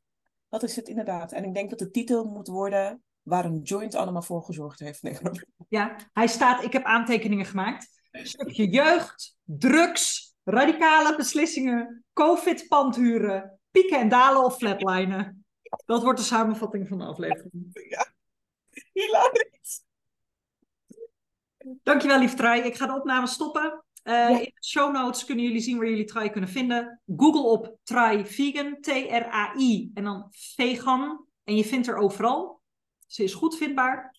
[0.49, 1.32] Dat is het inderdaad.
[1.32, 5.03] En ik denk dat de titel moet worden waar een joint allemaal voor gezorgd heeft.
[5.03, 5.17] Nee,
[5.67, 7.94] Ja, hij staat, ik heb aantekeningen gemaakt.
[8.20, 15.45] Een stukje jeugd, drugs, radicale beslissingen, covid-pandhuren, pieken en dalen of flatlinen.
[15.86, 17.74] Dat wordt de samenvatting van de aflevering.
[18.93, 19.84] Hilarisch.
[21.84, 22.61] Dankjewel, lief Trui.
[22.61, 23.84] Ik ga de opname stoppen.
[24.03, 24.30] Eh, Ja.
[24.30, 27.01] In de show notes kunnen jullie zien waar jullie Trui kunnen vinden.
[27.18, 31.26] Google op Trui Vegan, T-R-A-I en dan vegan.
[31.43, 32.61] En je vindt er overal.
[33.07, 34.16] Ze is goed vindbaar.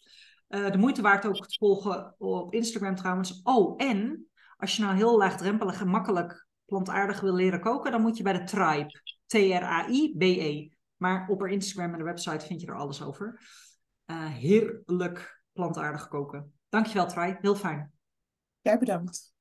[0.46, 3.40] Eh, de moeite waard ook te volgen op Instagram trouwens.
[3.42, 4.26] Oh, en
[4.56, 8.32] als je nou heel laagdrempelig en makkelijk plantaardig wil leren koken, dan moet je bij
[8.32, 9.00] de Tribe.
[9.26, 10.68] T-R-A-I-B-E.
[10.96, 13.40] Maar op haar Instagram en de website vind je er alles over.
[14.04, 16.52] Eh, heerlijk plantaardig koken.
[16.68, 17.36] Dankjewel, Trai.
[17.40, 17.92] Heel fijn.
[18.60, 19.35] Jij bedankt.